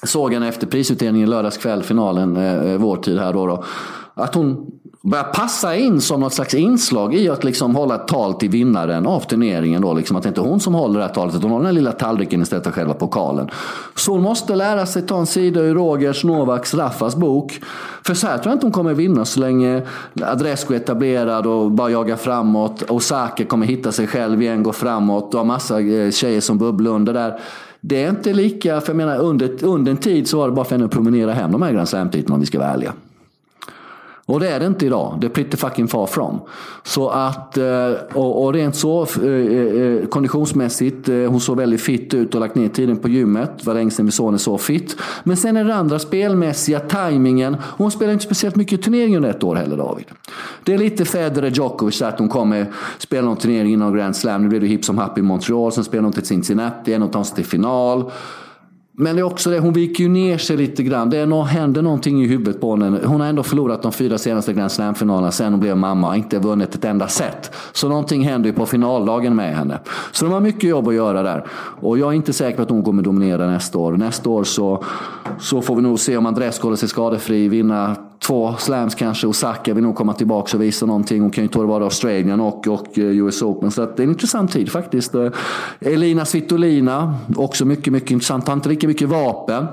[0.03, 3.63] såg henne efter prisutdelningen lördagskväll, finalen, eh, eh, vår tid här då, då.
[4.13, 4.71] Att hon
[5.01, 9.07] börjar passa in som något slags inslag i att liksom hålla ett tal till vinnaren
[9.07, 9.81] av turneringen.
[9.81, 11.59] Då, liksom att det inte är hon som håller det här talet, utan hon har
[11.59, 13.49] den här lilla tallriken istället för själva pokalen.
[13.95, 17.59] Så hon måste lära sig ta en sida ur Rogers, Novaks, Raffas bok.
[18.05, 19.81] För så här tror jag inte hon kommer vinna så länge
[20.21, 22.83] Adrescu är etablerad och bara jagar framåt.
[22.89, 25.31] Osaka kommer hitta sig själv igen, gå framåt.
[25.31, 27.39] Du har massa eh, tjejer som bubblar under där.
[27.81, 30.65] Det är inte lika, för jag menar under, under en tid så var det bara
[30.65, 32.93] för henne att promenera hem de här Grand Slam-titlarna om vi ska vara ärliga.
[34.29, 35.17] Och det är det inte idag.
[35.21, 36.41] Det är pretty fucking far from.
[36.83, 42.35] Så att, eh, och, och rent så eh, eh, konditionsmässigt, hon såg väldigt fit ut
[42.35, 43.51] och lagt ner tiden på gymmet.
[43.57, 44.97] Det var länge sedan vi såg henne så fit.
[45.23, 47.57] Men sen är det andra spelmässiga, tajmingen.
[47.61, 50.05] Hon spelar inte speciellt mycket turnering under ett år heller David.
[50.63, 54.43] Det är lite Federer Djokovic att hon kommer spela någon turnering inom Grand Slam.
[54.43, 57.11] Nu blev det hipp som happ i Montreal, sen spelar hon till Cincinnati, en och
[57.11, 58.11] tar sig till final.
[59.01, 61.09] Men det är också det, hon viker ju ner sig lite grann.
[61.09, 62.99] Det är no, händer någonting i huvudet på henne.
[63.05, 66.09] Hon har ändå förlorat de fyra senaste Grand Slam-finalerna sen hon blev mamma.
[66.09, 67.51] och Inte vunnit ett enda set.
[67.71, 69.79] Så någonting händer ju på finaldagen med henne.
[70.11, 71.45] Så de har mycket jobb att göra där.
[71.81, 73.93] Och jag är inte säker på att hon kommer dominera nästa år.
[73.93, 74.83] Nästa år så,
[75.39, 79.27] så får vi nog se om Andres håller sig skadefri, vinna två slams kanske.
[79.27, 81.21] Osaka vill nog komma tillbaka och visa någonting.
[81.21, 83.71] Hon kan ju ta det vara Australien och, och eh, US Open.
[83.71, 85.15] Så det är en intressant tid faktiskt.
[85.15, 85.31] Eh,
[85.79, 88.47] Elina Svitolina, också mycket, mycket intressant.
[88.47, 89.65] Har inte lika mycket vapen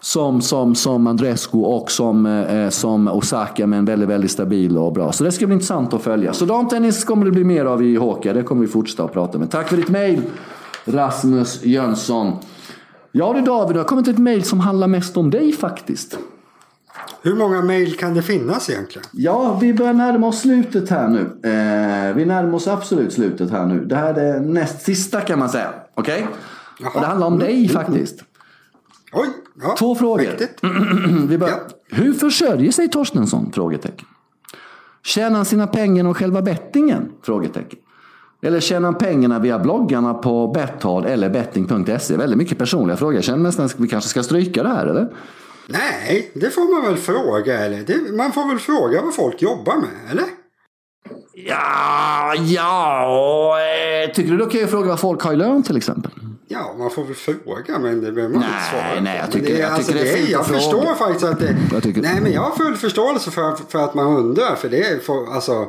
[0.00, 4.92] som, som, som Andrescu och som, eh, eh, som Osaka men väldigt, väldigt stabil och
[4.92, 5.12] bra.
[5.12, 6.32] Så det ska bli intressant att följa.
[6.32, 8.32] Så damtennis kommer det bli mer av i Håka.
[8.32, 9.50] Det kommer vi fortsätta att prata med.
[9.50, 10.22] Tack för ditt mail
[10.84, 12.36] Rasmus Jönsson.
[13.12, 16.18] Ja du David, det har kommit ett mail som handlar mest om dig faktiskt.
[17.22, 19.08] Hur många mejl kan det finnas egentligen?
[19.12, 21.20] Ja, vi börjar närma oss slutet här nu.
[21.20, 23.84] Eh, vi närmar oss absolut slutet här nu.
[23.84, 25.68] Det här är näst sista kan man säga.
[25.94, 26.26] Okej?
[26.78, 26.90] Okay?
[26.94, 28.24] Och det handlar om dig faktiskt.
[29.12, 29.28] Oj,
[29.62, 30.28] ja, Två frågor.
[31.28, 31.54] vi börjar.
[31.68, 31.96] Ja.
[31.96, 33.52] Hur försörjer sig Torstensson?
[33.52, 34.06] Frågetecken.
[35.04, 37.12] Tjänar han sina pengar om själva bettingen?
[37.22, 37.78] Frågetecken.
[38.42, 42.16] Eller tjänar han pengarna via bloggarna på Betthard eller betting.se?
[42.16, 43.14] Väldigt mycket personliga frågor.
[43.14, 45.08] Jag känner nästan att vi kanske ska stryka det här, eller?
[45.72, 47.58] Nej, det får man väl fråga.
[47.58, 47.78] Eller?
[47.78, 50.26] Det, man får väl fråga vad folk jobbar med, eller?
[51.34, 53.58] Ja, ja.
[53.60, 56.12] Eh, tycker du det är okej att fråga vad folk har i lön till exempel?
[56.48, 59.54] Ja, man får väl fråga men det behöver man nej, inte svara Nej, jag tycker,
[59.54, 60.94] det, jag alltså, tycker det, är, är Jag förstår fråga.
[60.94, 61.56] faktiskt att det...
[61.72, 62.02] Jag tycker...
[62.02, 64.54] Nej, men jag har full förståelse för, för att man undrar.
[64.54, 65.52] För det är för, alltså...
[65.52, 65.66] Eh,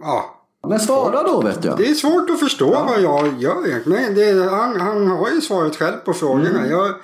[0.00, 0.36] ja.
[0.68, 1.76] Men svara då vet jag.
[1.76, 2.86] Det är svårt att förstå ja.
[2.88, 3.82] vad jag gör.
[3.84, 6.48] Men det, han, han har ju svaret själv på frågorna.
[6.48, 6.70] Mm.
[6.70, 6.94] Jag,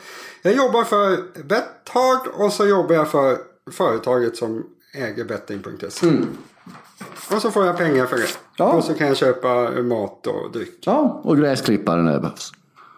[0.46, 3.38] jag jobbar för Betthard och så jobbar jag för
[3.70, 6.08] företaget som äger betting.se.
[6.08, 6.26] Mm.
[7.34, 8.28] Och så får jag pengar för det.
[8.56, 8.72] Ja.
[8.72, 10.78] Och så kan jag köpa mat och dryck.
[10.80, 12.52] Ja, och gräsklippare när det behövs.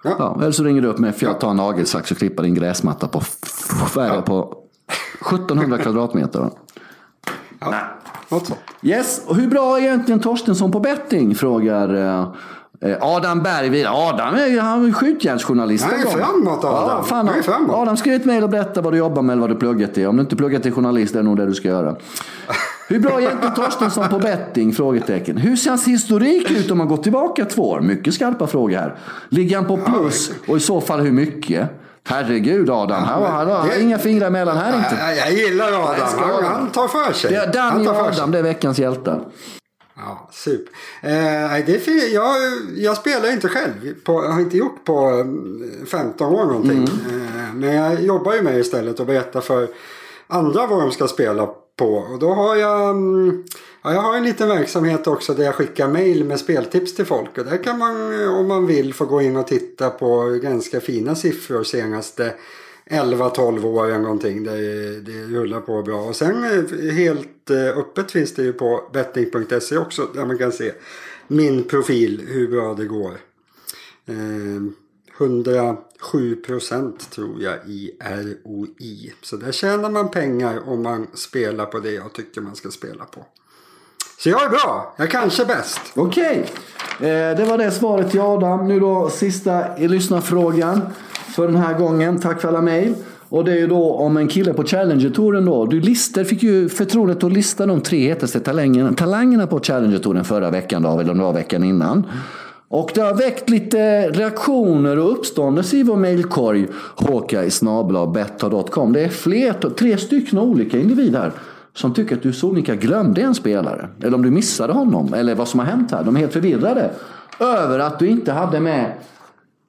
[0.05, 0.17] Ja.
[0.19, 0.39] ja.
[0.41, 3.09] eller så ringer du upp mig för jag tar en nagelsax och klipper din gräsmatta
[3.09, 3.23] på,
[3.95, 4.23] ja.
[4.23, 4.57] på
[5.21, 6.51] 1700 kvadratmeter.
[7.61, 7.75] Ja,
[8.29, 8.61] något sånt.
[8.83, 11.35] Yes, och hur bra är egentligen Torstensson på betting?
[11.35, 12.35] Frågar Eh,
[13.01, 15.85] Adam Bergvik, Adam är han skjutjärnsjournalist.
[15.85, 16.89] Han är framåt Adam.
[16.89, 17.77] Ja, fan, är framåt.
[17.77, 20.07] Adam, skriv ett mejl och berätta vad du jobbar med eller vad du pluggat till.
[20.07, 21.97] Om du inte pluggat till journalist är det nog det du ska göra.
[22.89, 24.73] Hur bra är egentligen Torstensson på betting?
[24.73, 25.37] Frågetecken.
[25.37, 27.81] Hur ser hans historik ut om man går tillbaka två år?
[27.81, 28.95] Mycket skarpa frågor här.
[29.29, 31.69] Ligger han på plus och i så fall hur mycket?
[32.05, 34.97] Herregud Adam, han, han, han, inga fingrar emellan här inte.
[35.01, 37.31] Jag, jag gillar Adam, han, han tar för sig.
[37.31, 39.21] Det är Danny och Adam, det är veckans hjältar.
[40.09, 40.73] Ja, super.
[41.03, 42.37] Eh, det är jag,
[42.77, 43.95] jag spelar inte själv.
[44.05, 45.25] På, jag har inte gjort på
[45.87, 46.89] 15 mm, år någonting.
[47.09, 47.21] Mm.
[47.21, 49.69] Eh, men jag jobbar ju med istället och berättar för
[50.27, 51.95] andra vad de ska spela på.
[51.95, 53.45] Och då har jag, mm,
[53.83, 57.39] ja, jag har en liten verksamhet också där jag skickar mail med speltips till folk.
[57.39, 61.15] Och där kan man om man vill få gå in och titta på ganska fina
[61.15, 62.35] siffror senaste
[62.91, 64.45] 11-12 år eller någonting.
[64.45, 66.01] Det, det rullar på bra.
[66.01, 70.39] Och sen eh, helt eh, Eh, öppet finns det ju på betting.se också där man
[70.39, 70.73] kan se
[71.29, 73.13] min profil, hur bra det går.
[74.07, 74.75] Ehm,
[75.19, 79.13] 107 procent tror jag i ROI.
[79.23, 83.05] Så där tjänar man pengar om man spelar på det jag tycker man ska spela
[83.05, 83.27] på.
[84.19, 84.95] Så jag är bra.
[84.97, 85.81] Jag är kanske bäst.
[85.95, 86.51] Okej.
[86.99, 87.11] Okay.
[87.11, 88.69] Eh, det var det svaret till Adam.
[88.69, 90.81] Nu då sista lyssnarfrågan
[91.37, 92.21] för den här gången.
[92.21, 92.95] Tack för alla mejl.
[93.29, 95.67] Och det är ju då om en kille på Challenger-touren då.
[95.67, 100.51] Du lister, fick ju förtroendet att lista de tre hetaste talangerna, talangerna på Challenger-touren förra
[100.51, 102.07] veckan då, eller om det var veckan innan.
[102.69, 106.67] Och det har väckt lite reaktioner och uppståndelse i vår mejlkorg.
[106.97, 108.93] Håkajsnabla.betta.com.
[108.93, 111.33] Det är fler, tre stycken olika individer
[111.75, 113.89] som tycker att du sonika glömde en spelare.
[114.03, 115.15] Eller om du missade honom.
[115.15, 116.05] Eller vad som har hänt här.
[116.05, 116.91] De är helt förvirrade.
[117.41, 118.93] över att du inte hade med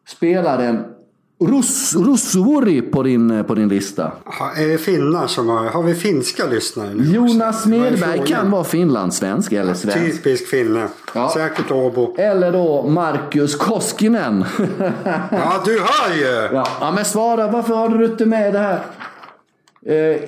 [0.08, 0.84] spelaren
[1.42, 4.12] Rus, Russuvori på din, på din lista.
[4.26, 5.66] Ha, är det finnar som har...
[5.66, 10.24] Har vi finska lyssnare nu Jonas Smedberg kan vara finlandssvensk eller svensk.
[10.24, 10.88] Typisk finne.
[11.16, 11.32] Ja.
[11.34, 12.16] Säkert Åbo.
[12.18, 14.46] Eller då Marcus Koskinen.
[15.32, 16.56] Ja, du hör ju!
[16.56, 16.68] ja.
[16.80, 17.48] ja, men svara.
[17.52, 18.80] Varför har du inte med det här?
[19.86, 20.22] Eh,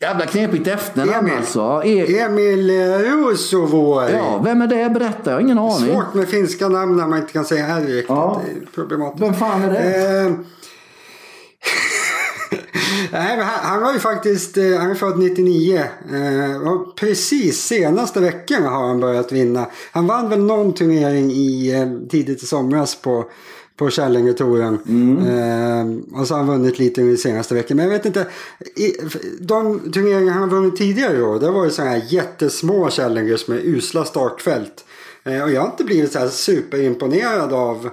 [0.00, 1.32] jävla knepigt efternamn Emil.
[1.38, 1.82] alltså.
[1.84, 4.12] E- Emil eh, Ruusuvuori.
[4.12, 4.90] ja, vem är det?
[4.90, 5.92] Berätta, jag har ingen aning.
[5.92, 8.04] Svårt med finska namn när man inte kan säga R riktigt.
[8.08, 8.42] Ja.
[8.74, 9.22] Problematiskt.
[9.22, 10.18] Vem fan är det?
[10.20, 10.32] Eh,
[13.12, 15.82] Nej, han, var ju faktiskt eh, han är född 99.
[16.12, 19.66] Eh, och precis senaste veckorna har han börjat vinna.
[19.92, 21.74] Han vann väl någon turnering i,
[22.10, 23.24] tidigt i somras på,
[23.78, 24.74] på Kärlingetouren.
[25.26, 27.82] Eh, och så har han vunnit lite under de senaste veckorna.
[27.82, 28.26] Men jag vet inte.
[28.76, 28.92] I,
[29.40, 31.40] de turneringar han har vunnit tidigare år.
[31.40, 34.84] Det var ju sådana här jättesmå Kärlingers med usla startfält.
[35.24, 37.90] Eh, och jag har inte blivit så här superimponerad av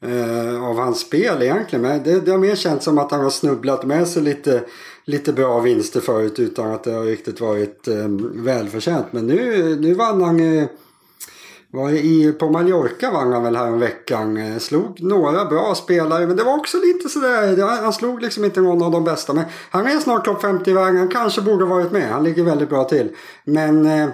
[0.00, 1.82] eh, av hans spel egentligen.
[1.82, 4.62] Men det, det har mer känts som att han har snubblat med sig lite,
[5.04, 9.06] lite bra vinster förut utan att det har riktigt varit eh, välförtjänt.
[9.10, 10.68] Men nu, nu vann han
[11.70, 14.36] var i, på Mallorca vann han väl här en veckan.
[14.36, 17.82] Eh, slog några bra spelare men det var också lite sådär.
[17.82, 19.32] Han slog liksom inte någon av de bästa.
[19.32, 20.96] Men han är snart topp 50 i världen.
[20.96, 22.10] Han kanske borde varit med.
[22.10, 23.08] Han ligger väldigt bra till.
[23.44, 24.08] Men eh,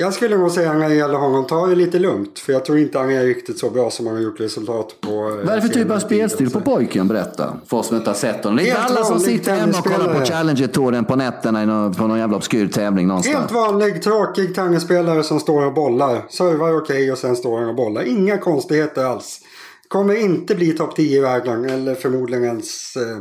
[0.00, 2.38] jag skulle nog säga när det gäller honom, ta det lite lugnt.
[2.38, 5.08] För jag tror inte han är riktigt så bra som han har gjort resultat på.
[5.10, 7.08] eh, Vad är det för typ av spelstil på pojken?
[7.08, 7.56] Berätta.
[7.66, 8.56] För oss som inte har sett honom.
[8.56, 10.24] Det är inte alla som sitter hemma och kollar på.
[10.24, 13.36] Challenger-touren på nätterna på någon jävla obskyr tävling någonstans.
[13.36, 16.24] Helt vanlig tråkig tennisspelare som står och bollar.
[16.30, 18.02] Servar okej och sen står han och bollar.
[18.02, 19.40] Inga konstigheter alls.
[19.88, 22.96] Kommer inte bli topp 10 i världen eller förmodligen ens...
[22.96, 23.18] Eh,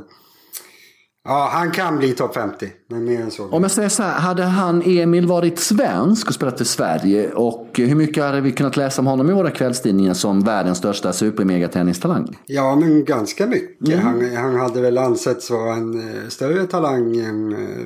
[1.24, 2.67] ja, han kan bli topp 50.
[2.89, 3.49] Men mer än så.
[3.49, 7.67] Om jag säger så här, hade han Emil varit svensk och spelat för Sverige och
[7.78, 12.38] hur mycket hade vi kunnat läsa om honom i våra kvällstidningar som världens största supermegatennistalang?
[12.45, 13.88] Ja, men ganska mycket.
[13.88, 13.99] Mm.
[13.99, 17.86] Han, han hade väl ansetts vara en eh, större talang än eh,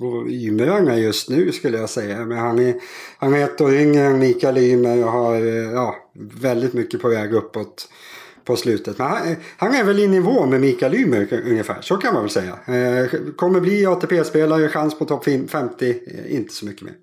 [0.00, 2.24] vår Ymeranga just nu skulle jag säga.
[2.24, 2.74] Men han är,
[3.18, 5.94] han är ett år yngre än Mikael Ymer och har eh, ja,
[6.40, 7.88] väldigt mycket på väg uppåt
[8.50, 8.98] på slutet.
[8.98, 12.30] Men han, han är väl i nivå med Mikael Ymer ungefär, så kan man väl
[12.30, 12.52] säga.
[12.66, 16.94] Eh, kommer bli ATP-spelare, chans på topp 50, eh, inte så mycket mer.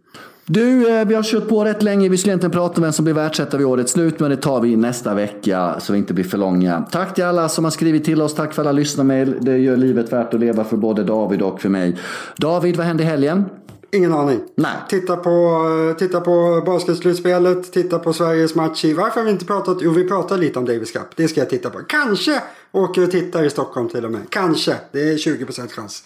[0.46, 2.10] Du, eh, vi har kört på rätt länge.
[2.10, 4.62] Vi skulle egentligen prata om vem som blir världsetta vid årets slut, men det tar
[4.62, 6.86] vi nästa vecka så vi inte blir för långa.
[6.92, 8.36] Tack till alla som har skrivit till oss.
[8.36, 9.36] Tack för alla lyssnarmail.
[9.42, 11.98] Det gör livet värt att leva för både David och för mig.
[12.38, 13.46] David, vad hände i helgen?
[13.92, 14.42] Ingen aning.
[14.56, 14.76] Nej.
[14.90, 18.94] Titta på, eh, titta på basketslutspelet, titta på Sveriges match i...
[18.94, 19.78] Varför har vi inte pratat?
[19.82, 21.08] Jo, vi pratar lite om Davis Cup.
[21.16, 21.80] Det ska jag titta på.
[21.80, 24.22] Kanske åker och tittar i Stockholm till och med.
[24.30, 24.76] Kanske.
[24.92, 26.04] Det är 20% chans.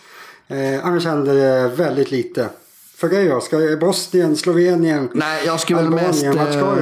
[0.48, 2.50] Eh, annars händer det väldigt lite.
[3.02, 3.42] För då?
[3.42, 5.10] Ska Bosnien, Slovenien?
[5.14, 6.32] Nej, jag skulle väl mest eh,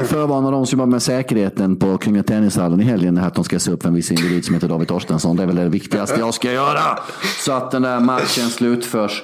[0.04, 3.18] förvarna de som jobbar med säkerheten på Kungliga Tennishallen i helgen.
[3.18, 5.36] Att de ska se upp en viss individ som heter David Torstensson.
[5.36, 7.00] Det är väl det viktigaste jag ska göra.
[7.40, 9.24] Så att den där matchen slutförs.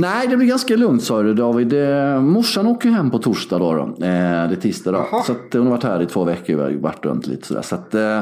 [0.00, 1.72] Nej, det blir ganska lugnt sa du David.
[1.72, 3.74] Eh, morsan åker hem på torsdag då.
[3.74, 3.82] då.
[3.82, 5.06] Eh, det är tisdag då.
[5.12, 5.22] Jaha.
[5.22, 6.70] Så att hon har varit här i två veckor.
[6.70, 7.62] Ju varit runt lite sådär.
[7.62, 8.20] Så att, eh,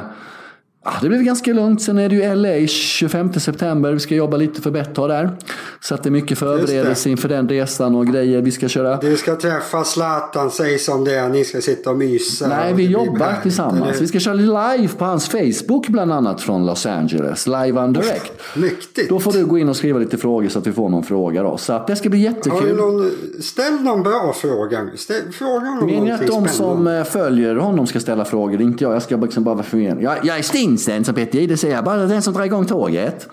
[1.02, 1.82] det blir ganska lugnt.
[1.82, 3.92] Sen är det ju LA 25 september.
[3.92, 5.36] Vi ska jobba lite för Betthard där.
[5.80, 8.96] Så att det är mycket förberedelse inför den resan och grejer vi ska köra.
[8.96, 11.28] Du ska träffa Zlatan, säg som det är.
[11.28, 12.48] Ni ska sitta och mysa.
[12.48, 13.82] Nej, och vi det jobbar härligt, tillsammans.
[13.82, 14.00] eller?
[14.00, 17.46] Vi ska köra live på hans Facebook bland annat från Los Angeles.
[17.46, 18.32] Live on direct.
[18.56, 19.08] Mäktigt.
[19.08, 21.42] Då får du gå in och skriva lite frågor så att vi får någon fråga
[21.42, 21.58] då.
[21.58, 22.76] Så att det ska bli jättekul.
[22.76, 23.10] någon,
[23.40, 24.92] ställ någon bra fråga nu.
[25.32, 28.94] Fråga om är någonting att de som eh, följer honom ska ställa frågor, inte jag.
[28.94, 30.02] Jag ska liksom bara vara fungerande.
[30.02, 30.42] Jag, jag är
[30.78, 33.28] stinsen som Peter Jihde säger, bara den som drar igång tåget.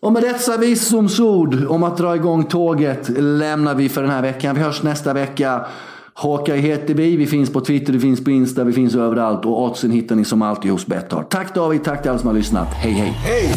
[0.00, 4.54] Och med dessa visdomsord om att dra igång tåget lämnar vi för den här veckan.
[4.54, 5.66] Vi hörs nästa vecka.
[6.14, 7.16] Håkan heter vi.
[7.16, 9.44] Vi finns på Twitter, vi finns på Insta, vi finns överallt.
[9.44, 11.28] Och oddsen hittar ni som alltid hos Betthard.
[11.28, 12.68] Tack David, tack till alla som har lyssnat.
[12.74, 13.10] Hej hej!
[13.10, 13.52] Hej!